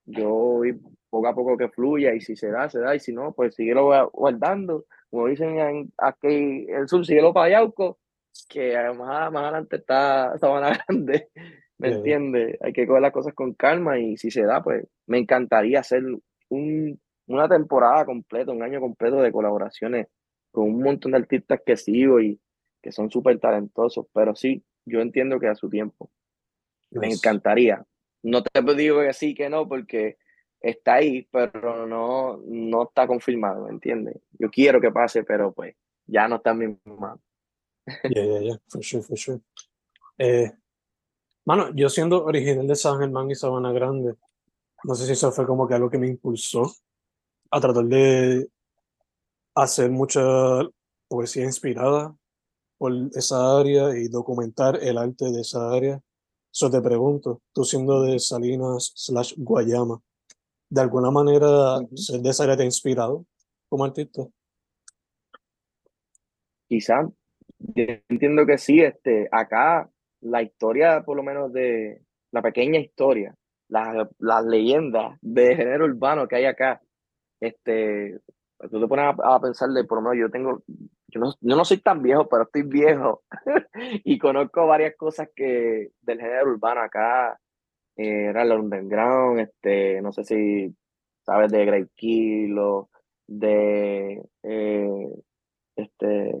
Yo 0.04 0.30
voy 0.30 0.78
poco 1.10 1.28
a 1.28 1.34
poco 1.34 1.56
que 1.56 1.68
fluya 1.68 2.14
y 2.14 2.20
si 2.20 2.36
se 2.36 2.48
da, 2.50 2.68
se 2.68 2.80
da 2.80 2.94
y 2.94 3.00
si 3.00 3.12
no, 3.12 3.32
pues 3.32 3.54
síguelo 3.54 4.10
guardando. 4.12 4.86
Como 5.10 5.26
dicen 5.26 5.92
aquí 5.98 6.66
el 6.68 6.88
sur, 6.88 7.04
síguelo 7.04 7.32
para 7.32 7.50
Yauco, 7.50 7.98
que 8.48 8.76
más, 8.96 9.32
más 9.32 9.42
adelante 9.42 9.76
está 9.76 10.36
Sabana 10.38 10.78
Grande. 10.86 11.28
¿Me 11.78 11.88
entiendes? 11.88 12.56
Hay 12.62 12.72
que 12.72 12.86
coger 12.86 13.02
las 13.02 13.12
cosas 13.12 13.34
con 13.34 13.52
calma 13.52 13.98
y 13.98 14.16
si 14.16 14.30
se 14.30 14.44
da, 14.44 14.62
pues 14.62 14.86
me 15.06 15.18
encantaría 15.18 15.80
hacer 15.80 16.02
un, 16.48 17.00
una 17.26 17.48
temporada 17.48 18.06
completa, 18.06 18.52
un 18.52 18.62
año 18.62 18.80
completo 18.80 19.20
de 19.20 19.30
colaboraciones 19.30 20.06
con 20.50 20.68
un 20.68 20.82
montón 20.82 21.12
de 21.12 21.18
artistas 21.18 21.60
que 21.64 21.76
sigo 21.76 22.20
y 22.20 22.40
que 22.80 22.92
son 22.92 23.10
súper 23.10 23.38
talentosos, 23.38 24.06
pero 24.14 24.34
sí, 24.34 24.64
yo 24.86 25.00
entiendo 25.00 25.38
que 25.38 25.48
a 25.48 25.54
su 25.54 25.68
tiempo. 25.68 26.10
Me 26.92 27.08
encantaría. 27.08 27.84
No 28.22 28.42
te 28.42 28.62
digo 28.74 29.00
que 29.00 29.12
sí, 29.12 29.34
que 29.34 29.50
no, 29.50 29.68
porque 29.68 30.16
está 30.60 30.94
ahí, 30.94 31.28
pero 31.30 31.86
no, 31.86 32.40
no 32.46 32.84
está 32.84 33.06
confirmado, 33.06 33.66
¿me 33.66 33.70
entiendes? 33.70 34.16
Yo 34.38 34.50
quiero 34.50 34.80
que 34.80 34.90
pase, 34.90 35.24
pero 35.24 35.52
pues 35.52 35.74
ya 36.06 36.26
no 36.28 36.36
está 36.36 36.52
en 36.52 36.58
mi 36.58 36.78
mano. 36.84 37.20
Ya, 37.86 38.24
ya, 38.24 38.40
ya, 38.40 38.58
for 38.68 38.82
sure, 38.82 39.02
for 39.02 39.16
sure. 39.16 39.40
Eh, 40.18 40.50
mano, 41.44 41.72
yo 41.74 41.88
siendo 41.88 42.24
original 42.24 42.66
de 42.66 42.74
San 42.74 42.98
Germán 42.98 43.30
y 43.30 43.34
Sabana 43.34 43.72
Grande, 43.72 44.14
no 44.84 44.94
sé 44.94 45.06
si 45.06 45.12
eso 45.12 45.32
fue 45.32 45.46
como 45.46 45.66
que 45.66 45.74
algo 45.74 45.90
que 45.90 45.98
me 45.98 46.08
impulsó 46.08 46.72
a 47.50 47.60
tratar 47.60 47.84
de 47.84 48.48
hacer 49.54 49.90
mucha 49.90 50.20
poesía 51.08 51.44
inspirada 51.44 52.14
por 52.78 52.92
esa 53.14 53.58
área 53.58 53.96
y 53.96 54.08
documentar 54.08 54.82
el 54.82 54.98
arte 54.98 55.30
de 55.30 55.40
esa 55.40 55.70
área. 55.72 56.00
Eso 56.52 56.70
te 56.70 56.80
pregunto, 56.80 57.42
tú 57.52 57.64
siendo 57.64 58.02
de 58.02 58.18
Salinas 58.18 58.92
slash 58.94 59.34
Guayama, 59.36 60.00
¿de 60.68 60.80
alguna 60.80 61.10
manera 61.10 61.78
ser 61.94 62.20
de 62.20 62.30
esa 62.30 62.44
área 62.44 62.56
te 62.56 62.62
ha 62.62 62.66
inspirado 62.66 63.24
como 63.68 63.84
artista? 63.84 64.26
Quizá, 66.68 67.08
entiendo 67.76 68.46
que 68.46 68.58
sí, 68.58 68.80
este, 68.80 69.28
acá 69.30 69.88
la 70.20 70.42
historia, 70.42 71.02
por 71.04 71.16
lo 71.16 71.22
menos 71.22 71.52
de 71.52 72.02
la 72.32 72.42
pequeña 72.42 72.78
historia, 72.78 73.34
las, 73.68 74.08
las 74.18 74.44
leyendas 74.44 75.18
de 75.20 75.56
género 75.56 75.86
urbano 75.86 76.28
que 76.28 76.36
hay 76.36 76.44
acá, 76.44 76.80
este, 77.40 78.18
tú 78.70 78.80
te 78.80 78.86
pones 78.86 79.14
a, 79.22 79.40
pensar 79.40 79.70
de, 79.70 79.84
por 79.84 79.98
lo 79.98 80.10
menos 80.10 80.18
yo 80.18 80.30
tengo, 80.30 80.62
yo 81.08 81.20
no, 81.20 81.34
yo 81.40 81.56
no 81.56 81.64
soy 81.64 81.78
tan 81.78 82.02
viejo, 82.02 82.28
pero 82.28 82.44
estoy 82.44 82.62
viejo 82.62 83.22
y 84.04 84.18
conozco 84.18 84.66
varias 84.66 84.96
cosas 84.96 85.28
que 85.34 85.90
del 86.00 86.20
género 86.20 86.50
urbano 86.50 86.80
acá, 86.80 87.38
eh, 87.96 88.26
era 88.26 88.42
el 88.42 88.52
underground, 88.52 89.40
este, 89.40 90.00
no 90.02 90.12
sé 90.12 90.24
si 90.24 90.74
sabes 91.24 91.50
de 91.50 91.64
Great 91.64 91.90
Kilo, 91.94 92.90
de 93.26 94.22
eh, 94.42 95.08
este 95.76 96.32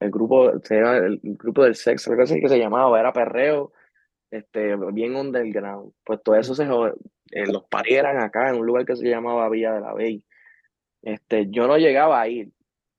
el 0.00 0.10
grupo, 0.10 0.50
el 0.50 1.20
grupo 1.22 1.64
del 1.64 1.74
sexo, 1.74 2.10
algo 2.10 2.24
así 2.24 2.40
que 2.40 2.48
se 2.48 2.58
llamaba, 2.58 2.98
era 2.98 3.12
perreo, 3.12 3.72
este, 4.30 4.76
bien 4.92 5.16
underground. 5.16 5.92
Pues 6.04 6.22
todo 6.22 6.36
eso 6.36 6.54
se 6.54 6.64
eh, 6.64 7.46
los 7.46 7.64
parieran 7.64 8.18
acá 8.18 8.50
en 8.50 8.56
un 8.56 8.66
lugar 8.66 8.84
que 8.84 8.96
se 8.96 9.08
llamaba 9.08 9.48
Villa 9.48 9.74
de 9.74 9.80
la 9.80 9.94
Bey. 9.94 10.22
Este, 11.02 11.46
yo 11.50 11.66
no 11.66 11.78
llegaba 11.78 12.20
a 12.20 12.28
ir, 12.28 12.50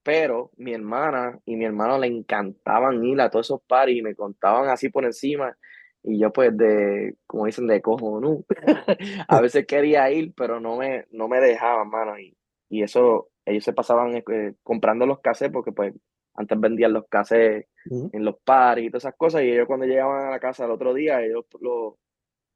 pero 0.03 0.51
mi 0.57 0.73
hermana 0.73 1.39
y 1.45 1.55
mi 1.55 1.65
hermano 1.65 1.97
le 1.99 2.07
encantaban 2.07 3.03
ir 3.03 3.19
a 3.21 3.29
todos 3.29 3.47
esos 3.47 3.62
paris 3.67 3.97
y 3.97 4.01
me 4.01 4.15
contaban 4.15 4.69
así 4.69 4.89
por 4.89 5.05
encima. 5.05 5.57
Y 6.03 6.19
yo 6.19 6.31
pues 6.31 6.55
de, 6.55 7.15
como 7.27 7.45
dicen, 7.45 7.67
de 7.67 7.81
cojo, 7.81 8.19
¿no? 8.21 8.43
a 9.27 9.41
veces 9.41 9.65
quería 9.67 10.10
ir, 10.12 10.33
pero 10.36 10.60
no 10.60 10.77
me, 10.77 11.05
no 11.12 11.27
me 11.27 11.39
dejaban, 11.41 11.89
mano. 11.89 12.17
Y, 12.17 12.38
y 12.69 12.83
eso, 12.83 13.29
ellos 13.45 13.63
se 13.63 13.73
pasaban 13.73 14.15
eh, 14.15 14.55
comprando 14.63 15.05
los 15.05 15.19
cassettes 15.19 15.53
porque 15.53 15.71
pues 15.71 15.93
antes 16.38 16.60
vendían 16.60 16.93
los 16.93 17.08
cassettes 17.08 17.67
en 17.89 18.23
los 18.23 18.38
paris 18.43 18.86
y 18.86 18.89
todas 18.89 19.04
esas 19.04 19.15
cosas. 19.15 19.43
Y 19.43 19.52
ellos 19.52 19.67
cuando 19.67 19.86
llegaban 19.86 20.28
a 20.28 20.32
la 20.32 20.39
casa 20.39 20.65
el 20.65 20.71
otro 20.71 20.93
día, 20.93 21.21
ellos 21.21 21.45
lo, 21.60 21.97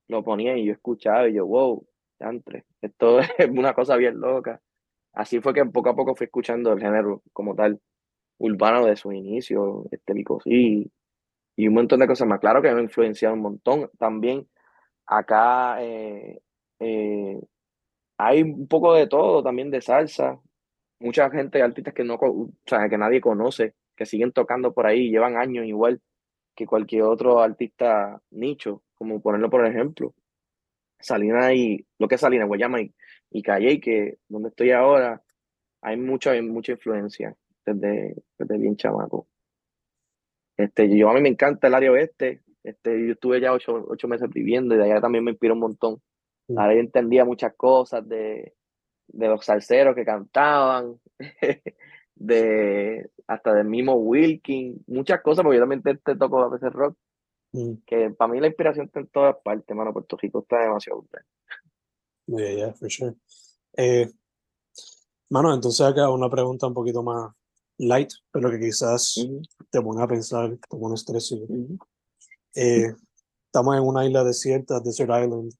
lo 0.08 0.24
ponían 0.24 0.58
y 0.60 0.65
yo 0.65 0.74
escuchaba 0.74 1.28
y 1.28 1.34
yo, 1.34 1.46
wow, 1.46 1.86
entre 2.20 2.65
esto 2.82 3.20
es 3.38 3.50
una 3.50 3.74
cosa 3.74 3.98
bien 3.98 4.20
loca. 4.20 4.62
Así 5.13 5.41
fue 5.41 5.54
que 5.54 5.65
poco 5.65 5.89
a 5.89 5.96
poco 5.96 6.15
fui 6.15 6.26
escuchando 6.26 6.72
el 6.72 6.80
género 6.80 7.22
como 7.34 7.56
tal, 7.56 7.82
urbano 8.38 8.86
de 8.86 8.96
su 8.96 9.12
inicio, 9.12 9.86
este 9.91 10.13
sí, 10.44 10.91
y 11.56 11.67
un 11.67 11.74
montón 11.74 12.00
de 12.00 12.08
cosas 12.08 12.28
más. 12.28 12.39
Claro 12.39 12.62
que 12.62 12.72
me 12.72 12.80
ha 12.80 12.84
influenciado 12.84 13.36
un 13.36 13.41
montón. 13.41 13.89
También 13.98 14.48
acá 15.06 15.84
eh, 15.84 16.41
eh, 16.80 17.41
hay 18.17 18.44
un 18.44 18.67
poco 18.67 18.94
de 18.94 19.08
todo, 19.08 19.44
también 19.44 19.72
de 19.72 19.82
salsa, 19.82 20.39
mucha 21.02 21.30
gente, 21.30 21.62
artistas 21.62 21.94
que 21.94 22.04
no, 22.04 22.16
o 22.16 22.52
sea, 22.66 22.88
que 22.90 22.98
nadie 22.98 23.22
conoce, 23.22 23.76
que 23.96 24.06
siguen 24.06 24.32
tocando 24.32 24.74
por 24.74 24.86
ahí, 24.86 25.10
llevan 25.10 25.38
años 25.38 25.66
igual 25.66 26.02
que 26.56 26.66
cualquier 26.66 27.04
otro 27.04 27.40
artista 27.40 28.22
nicho, 28.32 28.84
como 28.96 29.22
ponerlo 29.22 29.50
por 29.50 29.66
ejemplo. 29.66 30.14
Salina 31.00 31.54
y 31.54 31.86
lo 31.98 32.08
que 32.08 32.16
es 32.16 32.22
Salina, 32.22 32.46
Guayama 32.46 32.82
y, 32.82 32.94
y 33.32 33.42
Calle, 33.42 33.80
que 33.80 34.20
donde 34.28 34.50
estoy 34.50 34.72
ahora, 34.72 35.22
hay 35.82 35.98
mucha, 35.98 36.40
mucha 36.42 36.74
influencia 36.74 37.36
desde, 37.66 38.16
desde 38.38 38.58
bien 38.58 38.76
chamaco. 38.76 39.28
Este, 40.58 40.96
yo 40.96 41.10
a 41.10 41.14
mí 41.14 41.22
me 41.22 41.30
encanta 41.30 41.68
el 41.68 41.74
área 41.74 41.92
oeste. 41.92 42.42
Este, 42.64 43.08
yo 43.08 43.14
estuve 43.14 43.42
ya 43.42 43.52
ocho, 43.52 43.84
ocho 43.90 44.08
meses 44.08 44.30
viviendo 44.30 44.76
y 44.76 44.78
de 44.78 44.84
allá 44.84 45.02
también 45.02 45.24
me 45.24 45.32
inspiró 45.32 45.56
un 45.56 45.62
montón. 45.62 46.02
Ahora 46.56 46.76
yo 46.76 46.82
entendía 46.82 47.26
muchas 47.26 47.56
cosas 47.56 48.08
de, 48.08 48.54
de 49.13 49.28
los 49.28 49.45
salseros 49.45 49.95
que 49.95 50.06
cantaban, 50.06 51.00
de 52.15 53.10
hasta 53.28 53.54
del 53.54 53.67
mismo 53.67 53.95
Wilkin, 53.95 54.84
muchas 54.88 55.21
cosas, 55.21 55.43
porque 55.43 55.58
yo 55.58 55.63
también 55.63 55.82
te, 55.82 56.15
toco 56.15 56.41
a 56.41 56.50
veces 56.50 56.71
rock, 56.71 56.97
mm. 57.54 57.74
que 57.86 58.10
para 58.12 58.32
mí 58.32 58.39
la 58.39 58.47
inspiración 58.47 58.88
está 58.88 59.00
en 59.00 59.08
todas 59.08 59.36
partes, 59.43 59.76
mano, 59.76 59.93
Puerto 59.93 60.17
Rico 60.17 60.39
está 60.39 60.62
demasiado 60.62 61.06
bien. 61.12 61.24
Yeah, 62.28 62.56
yeah, 62.56 62.74
for 62.74 62.89
sure. 62.89 63.15
Eh, 63.76 64.10
mano, 65.30 65.54
entonces 65.54 65.86
acá 65.86 66.10
una 66.10 66.30
pregunta 66.30 66.67
un 66.67 66.74
poquito 66.74 67.04
más 67.04 67.32
light, 67.78 68.12
pero 68.32 68.52
que 68.52 68.60
quizás 68.60 69.15
te 69.69 69.82
pone 69.82 70.04
a 70.04 70.08
pensar, 70.08 70.50
te 70.50 70.78
pone 70.78 70.95
estrés. 70.95 71.34
eh, 72.56 72.93
estamos 73.45 73.76
en 73.76 73.84
una 73.84 74.06
isla 74.06 74.24
desierta, 74.24 74.80
Desert 74.80 75.10
Island, 75.10 75.52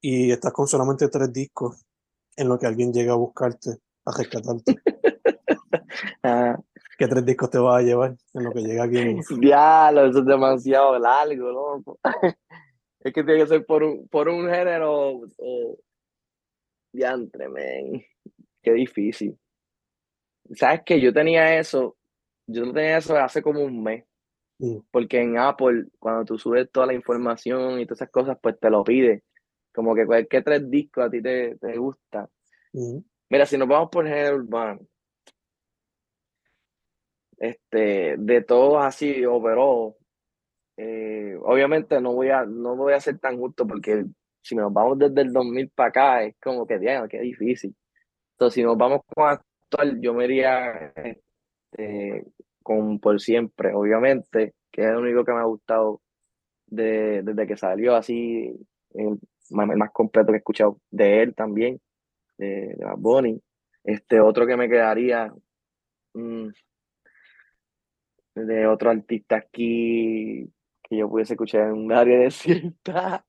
y 0.00 0.30
estás 0.30 0.52
con 0.52 0.66
solamente 0.66 1.08
tres 1.08 1.32
discos 1.32 1.85
en 2.36 2.48
lo 2.48 2.58
que 2.58 2.66
alguien 2.66 2.92
llega 2.92 3.12
a 3.12 3.16
buscarte, 3.16 3.78
a 4.04 4.12
rescatarte. 4.16 4.76
Ah. 6.22 6.58
¿Qué 6.98 7.06
tres 7.08 7.24
discos 7.24 7.50
te 7.50 7.58
vas 7.58 7.80
a 7.80 7.82
llevar 7.82 8.16
en 8.34 8.44
lo 8.44 8.52
que 8.52 8.60
llega 8.60 8.84
aquí? 8.84 8.98
Diablo, 9.40 10.06
eso 10.06 10.18
es 10.20 10.26
demasiado 10.26 10.98
largo, 10.98 11.50
loco. 11.50 11.98
es 13.00 13.12
que 13.12 13.22
tiene 13.24 13.40
que 13.40 13.46
ser 13.46 13.64
por 13.64 13.82
un, 13.82 14.08
por 14.08 14.28
un 14.28 14.48
género 14.48 15.20
diantre, 16.92 17.48
men. 17.48 18.04
Qué 18.62 18.72
difícil. 18.72 19.38
¿Sabes 20.54 20.82
qué? 20.84 21.00
Yo 21.00 21.12
tenía 21.12 21.58
eso, 21.58 21.96
yo 22.46 22.72
tenía 22.72 22.98
eso 22.98 23.16
hace 23.16 23.42
como 23.42 23.60
un 23.60 23.82
mes. 23.82 24.04
Mm. 24.58 24.78
Porque 24.90 25.20
en 25.20 25.38
Apple, 25.38 25.86
cuando 25.98 26.24
tú 26.24 26.38
subes 26.38 26.70
toda 26.70 26.86
la 26.86 26.94
información 26.94 27.78
y 27.78 27.86
todas 27.86 27.98
esas 28.00 28.10
cosas, 28.10 28.38
pues 28.40 28.58
te 28.58 28.70
lo 28.70 28.82
pide. 28.82 29.22
Como 29.76 29.94
que 29.94 30.06
cualquier 30.06 30.42
tres 30.42 30.70
discos 30.70 31.04
a 31.04 31.10
ti 31.10 31.20
te, 31.20 31.54
te 31.56 31.76
gusta. 31.76 32.26
Mira, 33.28 33.44
si 33.44 33.58
nos 33.58 33.68
vamos 33.68 33.90
por 33.90 34.06
género 34.06 34.36
urbano, 34.36 34.80
este, 37.36 38.16
de 38.16 38.42
todos 38.42 38.82
así, 38.82 39.26
overall, 39.26 39.94
eh, 40.78 41.36
obviamente 41.42 42.00
no 42.00 42.14
voy, 42.14 42.30
a, 42.30 42.46
no 42.46 42.74
voy 42.74 42.94
a 42.94 43.00
ser 43.00 43.18
tan 43.18 43.36
justo 43.36 43.66
porque 43.66 44.06
si 44.40 44.54
nos 44.54 44.72
vamos 44.72 44.98
desde 44.98 45.20
el 45.20 45.32
2000 45.34 45.68
para 45.74 45.88
acá, 45.90 46.22
es 46.24 46.36
como 46.42 46.66
que, 46.66 46.78
diablo, 46.78 47.06
qué 47.06 47.20
difícil. 47.20 47.76
Entonces, 48.32 48.54
si 48.54 48.62
nos 48.62 48.78
vamos 48.78 49.02
con 49.14 49.28
actual, 49.28 50.00
yo 50.00 50.14
me 50.14 50.24
iría 50.24 50.90
este, 50.96 52.24
con 52.62 52.98
Por 52.98 53.20
Siempre, 53.20 53.74
obviamente, 53.74 54.54
que 54.72 54.80
es 54.80 54.88
el 54.88 54.96
único 54.96 55.22
que 55.22 55.32
me 55.32 55.40
ha 55.40 55.44
gustado 55.44 56.00
desde 56.66 57.46
que 57.46 57.58
salió 57.58 57.94
así, 57.94 58.58
el 59.50 59.76
más, 59.76 59.90
completo 59.92 60.28
que 60.28 60.36
he 60.36 60.38
escuchado 60.38 60.80
de 60.90 61.22
él 61.22 61.34
también, 61.34 61.80
de, 62.38 62.74
de 62.76 62.84
Bad 62.84 63.24
Este 63.84 64.20
otro 64.20 64.46
que 64.46 64.56
me 64.56 64.68
quedaría 64.68 65.32
mm, 66.14 66.48
de 68.34 68.66
otro 68.66 68.90
artista 68.90 69.36
aquí 69.36 70.50
que 70.82 70.96
yo 70.96 71.08
pudiese 71.08 71.34
escuchar 71.34 71.68
en 71.68 71.72
un 71.72 71.92
área 71.92 72.18
desierta. 72.20 73.24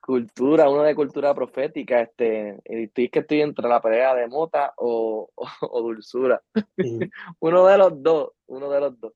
cultura, 0.00 0.70
uno 0.70 0.84
de 0.84 0.94
cultura 0.94 1.34
profética, 1.34 2.00
este, 2.00 2.58
estoy 2.64 3.10
que 3.10 3.18
estoy 3.18 3.42
entre 3.42 3.68
la 3.68 3.80
pelea 3.82 4.14
de 4.14 4.26
mota 4.26 4.72
o, 4.78 5.30
o, 5.34 5.82
dulzura. 5.82 6.42
uno 7.40 7.66
de 7.66 7.78
los 7.78 8.02
dos, 8.02 8.30
uno 8.46 8.70
de 8.70 8.80
los 8.80 8.98
dos. 8.98 9.12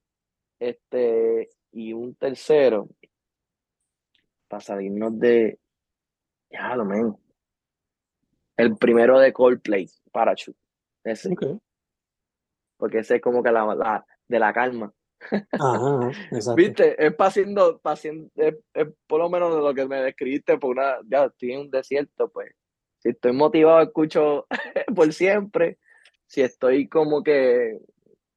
Este, 0.61 1.49
y 1.73 1.95
un 1.95 2.15
tercero, 2.15 2.89
para 4.53 4.61
salirnos 4.61 5.19
de 5.19 5.59
Ya, 6.51 6.77
lo 6.77 6.85
men. 6.85 7.17
El 8.59 8.77
primero 8.77 9.19
de 9.19 9.33
Coldplay, 9.33 9.89
Parachute. 10.13 10.59
Ese. 11.03 11.35
Porque 12.77 12.99
ese 12.99 13.17
es 13.17 13.23
como 13.23 13.43
que 13.43 13.51
la, 13.51 13.75
la 13.75 14.05
de 14.29 14.39
la 14.39 14.53
calma. 14.53 14.93
Ajá, 15.53 16.11
exacto. 16.31 16.55
Viste, 16.55 17.07
es 17.07 17.15
haciendo, 17.19 17.81
haciendo 17.83 18.31
es, 18.37 18.57
es 18.75 18.89
por 19.07 19.21
lo 19.21 19.31
menos 19.31 19.55
de 19.55 19.63
lo 19.63 19.73
que 19.73 19.89
me 19.89 20.03
describiste, 20.03 20.59
por 20.59 20.73
una, 20.73 20.99
ya 21.07 21.25
estoy 21.25 21.53
en 21.53 21.61
un 21.61 21.71
desierto, 21.71 22.29
pues. 22.29 22.53
Si 22.99 23.09
estoy 23.09 23.33
motivado, 23.33 23.81
escucho 23.81 24.47
por 24.95 25.11
siempre. 25.15 25.79
Si 26.27 26.43
estoy 26.43 26.89
como 26.89 27.23
que, 27.23 27.79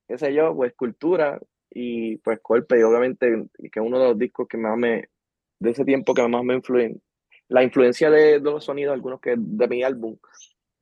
qué 0.08 0.18
sé 0.18 0.34
yo, 0.34 0.56
pues 0.56 0.74
cultura 0.76 1.42
y 1.70 2.16
pues 2.20 2.40
Coldplay, 2.42 2.84
obviamente, 2.84 3.50
que 3.60 3.80
es 3.82 3.86
uno 3.86 4.00
de 4.00 4.08
los 4.08 4.18
discos 4.18 4.48
que 4.48 4.58
más 4.58 4.78
me, 4.78 5.10
de 5.60 5.72
ese 5.72 5.86
tiempo 5.86 6.14
que 6.14 6.28
más 6.28 6.44
me 6.44 6.56
influyen. 6.56 7.02
La 7.48 7.64
influencia 7.64 8.10
de, 8.10 8.40
de 8.40 8.40
los 8.40 8.64
sonidos, 8.66 8.94
algunos 8.94 9.22
que 9.22 9.36
de 9.38 9.68
mi 9.68 9.84
álbum, 9.84 10.18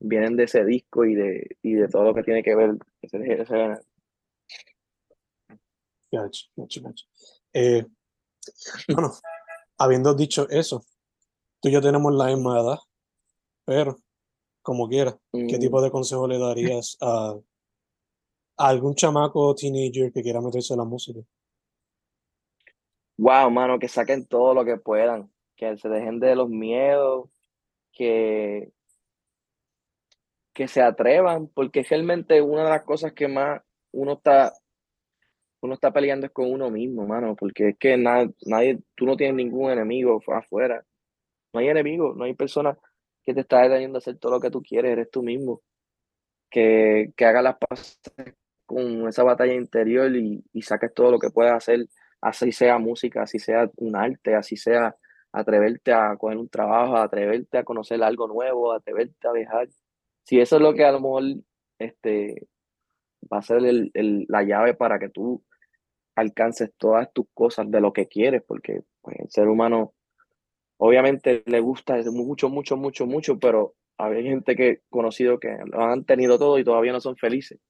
vienen 0.00 0.36
de 0.36 0.44
ese 0.44 0.64
disco 0.64 1.04
y 1.04 1.14
de, 1.14 1.56
y 1.62 1.74
de 1.74 1.88
todo 1.88 2.04
lo 2.04 2.14
que 2.14 2.22
tiene 2.22 2.42
que 2.42 2.54
ver 2.54 2.76
ese, 3.02 3.18
ese, 3.42 3.54
gacho. 6.10 6.46
Eh, 7.52 7.84
bueno, 8.88 9.12
habiendo 9.78 10.14
dicho 10.14 10.48
eso, 10.48 10.84
tú 11.60 11.68
y 11.68 11.72
yo 11.72 11.80
tenemos 11.80 12.14
la 12.14 12.26
misma 12.26 12.60
edad, 12.60 12.78
pero 13.64 13.96
como 14.62 14.88
quiera, 14.88 15.18
¿qué 15.32 15.56
Mm. 15.56 15.60
tipo 15.60 15.82
de 15.82 15.90
consejo 15.90 16.26
le 16.26 16.38
darías 16.38 16.96
a, 17.00 17.34
a 18.56 18.68
algún 18.68 18.94
chamaco 18.94 19.48
o 19.48 19.54
teenager 19.54 20.12
que 20.12 20.22
quiera 20.22 20.40
meterse 20.40 20.74
en 20.74 20.78
la 20.78 20.84
música? 20.84 21.20
Wow, 23.16 23.50
mano, 23.50 23.78
que 23.78 23.88
saquen 23.88 24.26
todo 24.26 24.54
lo 24.54 24.64
que 24.64 24.76
puedan, 24.76 25.30
que 25.56 25.76
se 25.78 25.88
dejen 25.88 26.18
de 26.20 26.34
los 26.36 26.48
miedos, 26.48 27.30
que, 27.92 28.72
que 30.52 30.68
se 30.68 30.82
atrevan, 30.82 31.48
porque 31.48 31.82
realmente 31.82 32.40
una 32.42 32.64
de 32.64 32.70
las 32.70 32.84
cosas 32.84 33.12
que 33.12 33.28
más 33.28 33.60
uno 33.92 34.14
está, 34.14 34.52
uno 35.60 35.74
está 35.74 35.92
peleando 35.92 36.26
es 36.26 36.32
con 36.32 36.50
uno 36.52 36.70
mismo, 36.70 37.06
mano, 37.06 37.34
porque 37.36 37.70
es 37.70 37.78
que 37.78 37.96
na- 37.96 38.30
nadie, 38.46 38.78
tú 38.94 39.06
no 39.06 39.16
tienes 39.16 39.36
ningún 39.36 39.70
enemigo 39.70 40.20
fu- 40.20 40.32
afuera, 40.32 40.84
no 41.54 41.60
hay 41.60 41.68
enemigo, 41.68 42.14
no 42.16 42.24
hay 42.24 42.34
persona 42.34 42.78
que 43.24 43.34
te 43.34 43.40
está 43.42 43.62
deteniendo 43.62 43.98
a 43.98 44.00
hacer 44.00 44.18
todo 44.18 44.32
lo 44.34 44.40
que 44.40 44.50
tú 44.50 44.62
quieres, 44.62 44.92
eres 44.92 45.10
tú 45.10 45.22
mismo, 45.22 45.62
que, 46.50 47.12
que 47.16 47.26
hagas 47.26 47.44
las 47.44 47.56
paces 47.58 48.00
con 48.66 49.08
esa 49.08 49.24
batalla 49.24 49.54
interior 49.54 50.14
y, 50.16 50.44
y 50.52 50.62
saques 50.62 50.94
todo 50.94 51.10
lo 51.12 51.18
que 51.20 51.30
puedas 51.30 51.54
hacer, 51.54 51.86
así 52.24 52.52
sea 52.52 52.78
música, 52.78 53.22
así 53.22 53.38
sea 53.38 53.70
un 53.76 53.94
arte, 53.96 54.34
así 54.34 54.56
sea 54.56 54.96
atreverte 55.30 55.92
a 55.92 56.16
coger 56.16 56.38
un 56.38 56.48
trabajo, 56.48 56.96
atreverte 56.96 57.58
a 57.58 57.64
conocer 57.64 58.02
algo 58.02 58.26
nuevo, 58.26 58.72
atreverte 58.72 59.28
a 59.28 59.32
viajar. 59.32 59.68
Si 60.24 60.40
eso 60.40 60.56
es 60.56 60.62
lo 60.62 60.72
que 60.72 60.84
a 60.84 60.92
lo 60.92 61.00
mejor 61.00 61.22
este, 61.78 62.48
va 63.30 63.38
a 63.38 63.42
ser 63.42 63.60
la 63.62 64.42
llave 64.42 64.74
para 64.74 64.98
que 64.98 65.10
tú 65.10 65.44
alcances 66.14 66.72
todas 66.78 67.12
tus 67.12 67.26
cosas 67.34 67.70
de 67.70 67.80
lo 67.80 67.92
que 67.92 68.08
quieres, 68.08 68.42
porque 68.46 68.82
pues, 69.02 69.18
el 69.18 69.30
ser 69.30 69.48
humano 69.48 69.92
obviamente 70.78 71.42
le 71.44 71.60
gusta 71.60 71.96
mucho, 72.10 72.48
mucho, 72.48 72.78
mucho, 72.78 73.06
mucho, 73.06 73.38
pero 73.38 73.74
hay 73.98 74.22
gente 74.22 74.56
que 74.56 74.80
conocido 74.88 75.38
que 75.38 75.58
lo 75.66 75.82
han 75.82 76.04
tenido 76.04 76.38
todo 76.38 76.58
y 76.58 76.64
todavía 76.64 76.92
no 76.92 77.00
son 77.00 77.16
felices. 77.16 77.60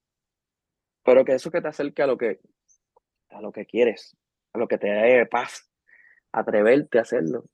Pero 1.03 1.25
que 1.25 1.33
eso 1.33 1.51
que 1.51 1.61
te 1.61 1.69
acerque 1.69 2.03
a 2.03 2.07
lo 2.07 2.17
que, 2.17 2.39
a 3.31 3.41
lo 3.41 3.51
que 3.51 3.67
quieres, 3.67 4.17
a 4.55 4.59
lo 4.59 4.69
que 4.69 4.79
te 4.79 4.87
dé 4.87 5.27
paz, 5.27 5.69
atreverte 6.33 6.99
a 6.99 7.03
hacerlo, 7.03 7.45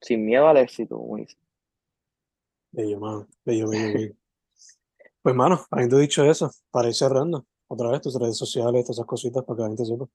sin 0.00 0.26
miedo 0.26 0.48
al 0.48 0.58
éxito, 0.58 1.00
dice. 1.16 1.36
Bello, 2.72 3.00
mano, 3.00 3.28
bello, 3.44 3.68
bello, 3.68 3.94
bello. 3.94 4.14
Pues, 5.22 5.34
mano, 5.34 5.66
habiendo 5.70 5.98
dicho 5.98 6.24
eso, 6.24 6.50
para 6.70 6.88
ir 6.88 6.94
cerrando, 6.94 7.46
otra 7.66 7.90
vez 7.90 8.00
tus 8.00 8.18
redes 8.18 8.36
sociales, 8.36 8.84
todas 8.84 8.96
esas 8.96 9.06
cositas 9.06 9.44
para 9.44 9.56
que 9.56 9.62
la 9.62 9.68
gente 9.68 9.84
sepa. 9.84 10.06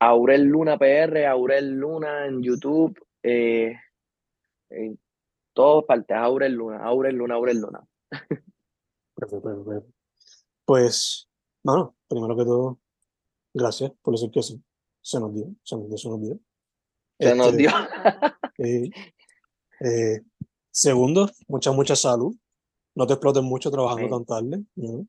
Aurel 0.00 0.42
Luna 0.44 0.78
PR, 0.78 1.26
Aurel 1.26 1.70
Luna 1.70 2.26
en 2.26 2.42
YouTube, 2.42 2.98
eh, 3.22 3.76
en 4.70 4.98
todas 5.52 5.84
partes, 5.84 6.16
Aurel 6.16 6.52
Luna, 6.52 6.84
Aurel 6.84 7.16
Luna, 7.16 7.34
Aurel 7.34 7.60
Luna. 7.60 7.86
Perfecto, 8.08 9.42
perfecto, 9.42 9.64
perfecto. 9.64 9.92
Pues, 10.64 11.28
mano, 11.62 11.94
primero 12.08 12.36
que 12.36 12.44
todo, 12.44 12.78
gracias 13.52 13.92
por 14.02 14.14
decir 14.14 14.30
que 14.30 14.42
sí. 14.42 14.62
Se 15.04 15.20
nos 15.20 15.34
dio, 15.34 15.46
se 15.62 15.76
nos 15.76 15.88
dio, 15.88 15.98
se 15.98 16.08
nos 16.08 16.20
dio. 16.22 16.38
Se 17.20 17.34
nos 17.34 17.46
Este, 17.48 17.56
dio. 17.58 17.70
eh, 18.58 18.90
eh, 19.80 20.20
segundo, 20.70 21.28
mucha, 21.46 21.72
mucha 21.72 21.94
salud. 21.94 22.34
No 22.94 23.06
te 23.06 23.12
explotes 23.12 23.42
mucho 23.42 23.70
trabajando 23.70 24.08
tan 24.08 24.24
tarde. 24.24 24.64
¿no? 24.76 25.06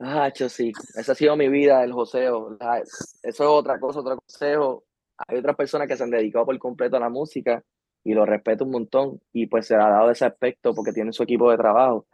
Ah, 0.00 0.32
cho, 0.32 0.48
sí, 0.48 0.72
esa 0.96 1.12
ha 1.12 1.14
sido 1.14 1.36
mi 1.36 1.48
vida, 1.48 1.84
el 1.84 1.92
joseo. 1.92 2.56
La- 2.58 2.80
Eso 2.80 3.12
es 3.22 3.40
otra 3.40 3.78
cosa, 3.78 4.00
otro 4.00 4.16
consejo. 4.18 4.84
Hay 5.28 5.38
otras 5.38 5.54
personas 5.54 5.86
que 5.86 5.96
se 5.96 6.02
han 6.02 6.10
dedicado 6.10 6.46
por 6.46 6.58
completo 6.58 6.96
a 6.96 7.00
la 7.00 7.08
música 7.08 7.62
y 8.04 8.14
lo 8.14 8.26
respeto 8.26 8.64
un 8.64 8.70
montón 8.72 9.20
y 9.32 9.46
pues 9.46 9.66
se 9.68 9.76
le 9.76 9.82
ha 9.82 9.88
dado 9.90 10.10
ese 10.10 10.24
aspecto 10.24 10.74
porque 10.74 10.92
tienen 10.92 11.12
su 11.12 11.22
equipo 11.22 11.50
de 11.52 11.56
trabajo. 11.56 12.06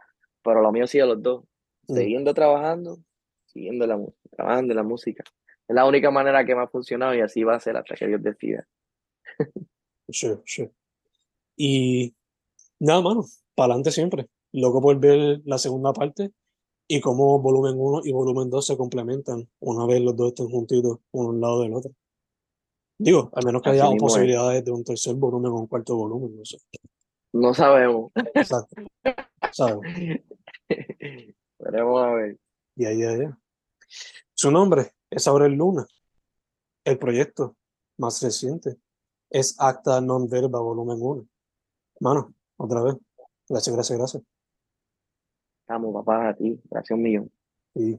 Pero 0.43 0.61
lo 0.61 0.71
mío 0.71 0.83
ha 0.83 0.87
sido 0.87 1.07
los 1.07 1.21
dos, 1.23 1.43
Mm. 1.87 1.95
siguiendo 1.95 2.33
trabajando, 2.33 2.97
siguiendo 3.45 3.85
la 3.87 3.97
música, 3.97 4.29
trabajando 4.35 4.73
en 4.73 4.77
la 4.77 4.83
música. 4.83 5.23
Es 5.67 5.75
la 5.75 5.85
única 5.85 6.11
manera 6.11 6.45
que 6.45 6.55
me 6.55 6.61
ha 6.61 6.67
funcionado 6.67 7.15
y 7.15 7.21
así 7.21 7.43
va 7.43 7.55
a 7.55 7.59
ser 7.59 7.77
hasta 7.77 7.95
que 7.95 8.07
Dios 8.07 8.21
decida. 8.21 8.67
Sure, 10.09 10.41
sure. 10.45 10.71
Y 11.57 12.13
nada, 12.79 13.01
mano, 13.01 13.25
para 13.55 13.73
adelante 13.73 13.91
siempre. 13.91 14.27
Loco 14.51 14.81
por 14.81 14.99
ver 14.99 15.41
la 15.45 15.57
segunda 15.57 15.91
parte 15.91 16.31
y 16.87 17.01
cómo 17.01 17.39
volumen 17.39 17.75
1 17.77 18.01
y 18.05 18.11
volumen 18.11 18.49
2 18.49 18.65
se 18.65 18.77
complementan 18.77 19.49
una 19.59 19.85
vez 19.85 20.01
los 20.01 20.15
dos 20.15 20.27
estén 20.29 20.49
juntitos 20.49 20.99
uno 21.11 21.31
al 21.31 21.41
lado 21.41 21.61
del 21.63 21.73
otro. 21.73 21.91
Digo, 22.97 23.29
al 23.33 23.45
menos 23.45 23.61
que 23.61 23.71
Así 23.71 23.79
haya 23.79 23.93
es. 23.93 23.99
posibilidades 23.99 24.63
de 24.63 24.71
un 24.71 24.83
tercer 24.83 25.15
volumen 25.15 25.51
o 25.51 25.55
un 25.55 25.67
cuarto 25.67 25.95
volumen, 25.95 26.37
no 26.37 26.45
sé. 26.45 26.57
No 27.33 27.53
sabemos. 27.53 28.11
Exacto. 28.33 28.75
¿Sabes? 29.51 29.79
Veremos 31.59 32.03
a 32.03 32.11
ver. 32.11 32.37
Y 32.77 32.85
ahí, 32.85 33.03
ahí. 33.03 33.27
Su 34.33 34.51
nombre 34.51 34.93
es 35.15 35.27
Aurel 35.27 35.53
Luna. 35.53 35.87
El 36.83 36.99
proyecto 36.99 37.55
más 37.97 38.21
reciente 38.21 38.77
es 39.29 39.55
Acta 39.59 40.01
Non 40.01 40.27
Verba 40.29 40.59
Volumen 40.59 40.97
1. 41.01 41.25
Mano, 42.01 42.33
otra 42.57 42.83
vez. 42.83 42.95
Gracias, 43.47 43.73
gracias, 43.73 43.97
gracias. 43.97 44.23
Estamos, 45.61 45.93
papá, 45.93 46.29
a 46.29 46.35
ti. 46.35 46.59
Gracias 46.69 46.95
un 46.95 47.01
millón. 47.01 47.31
Y 47.73 47.97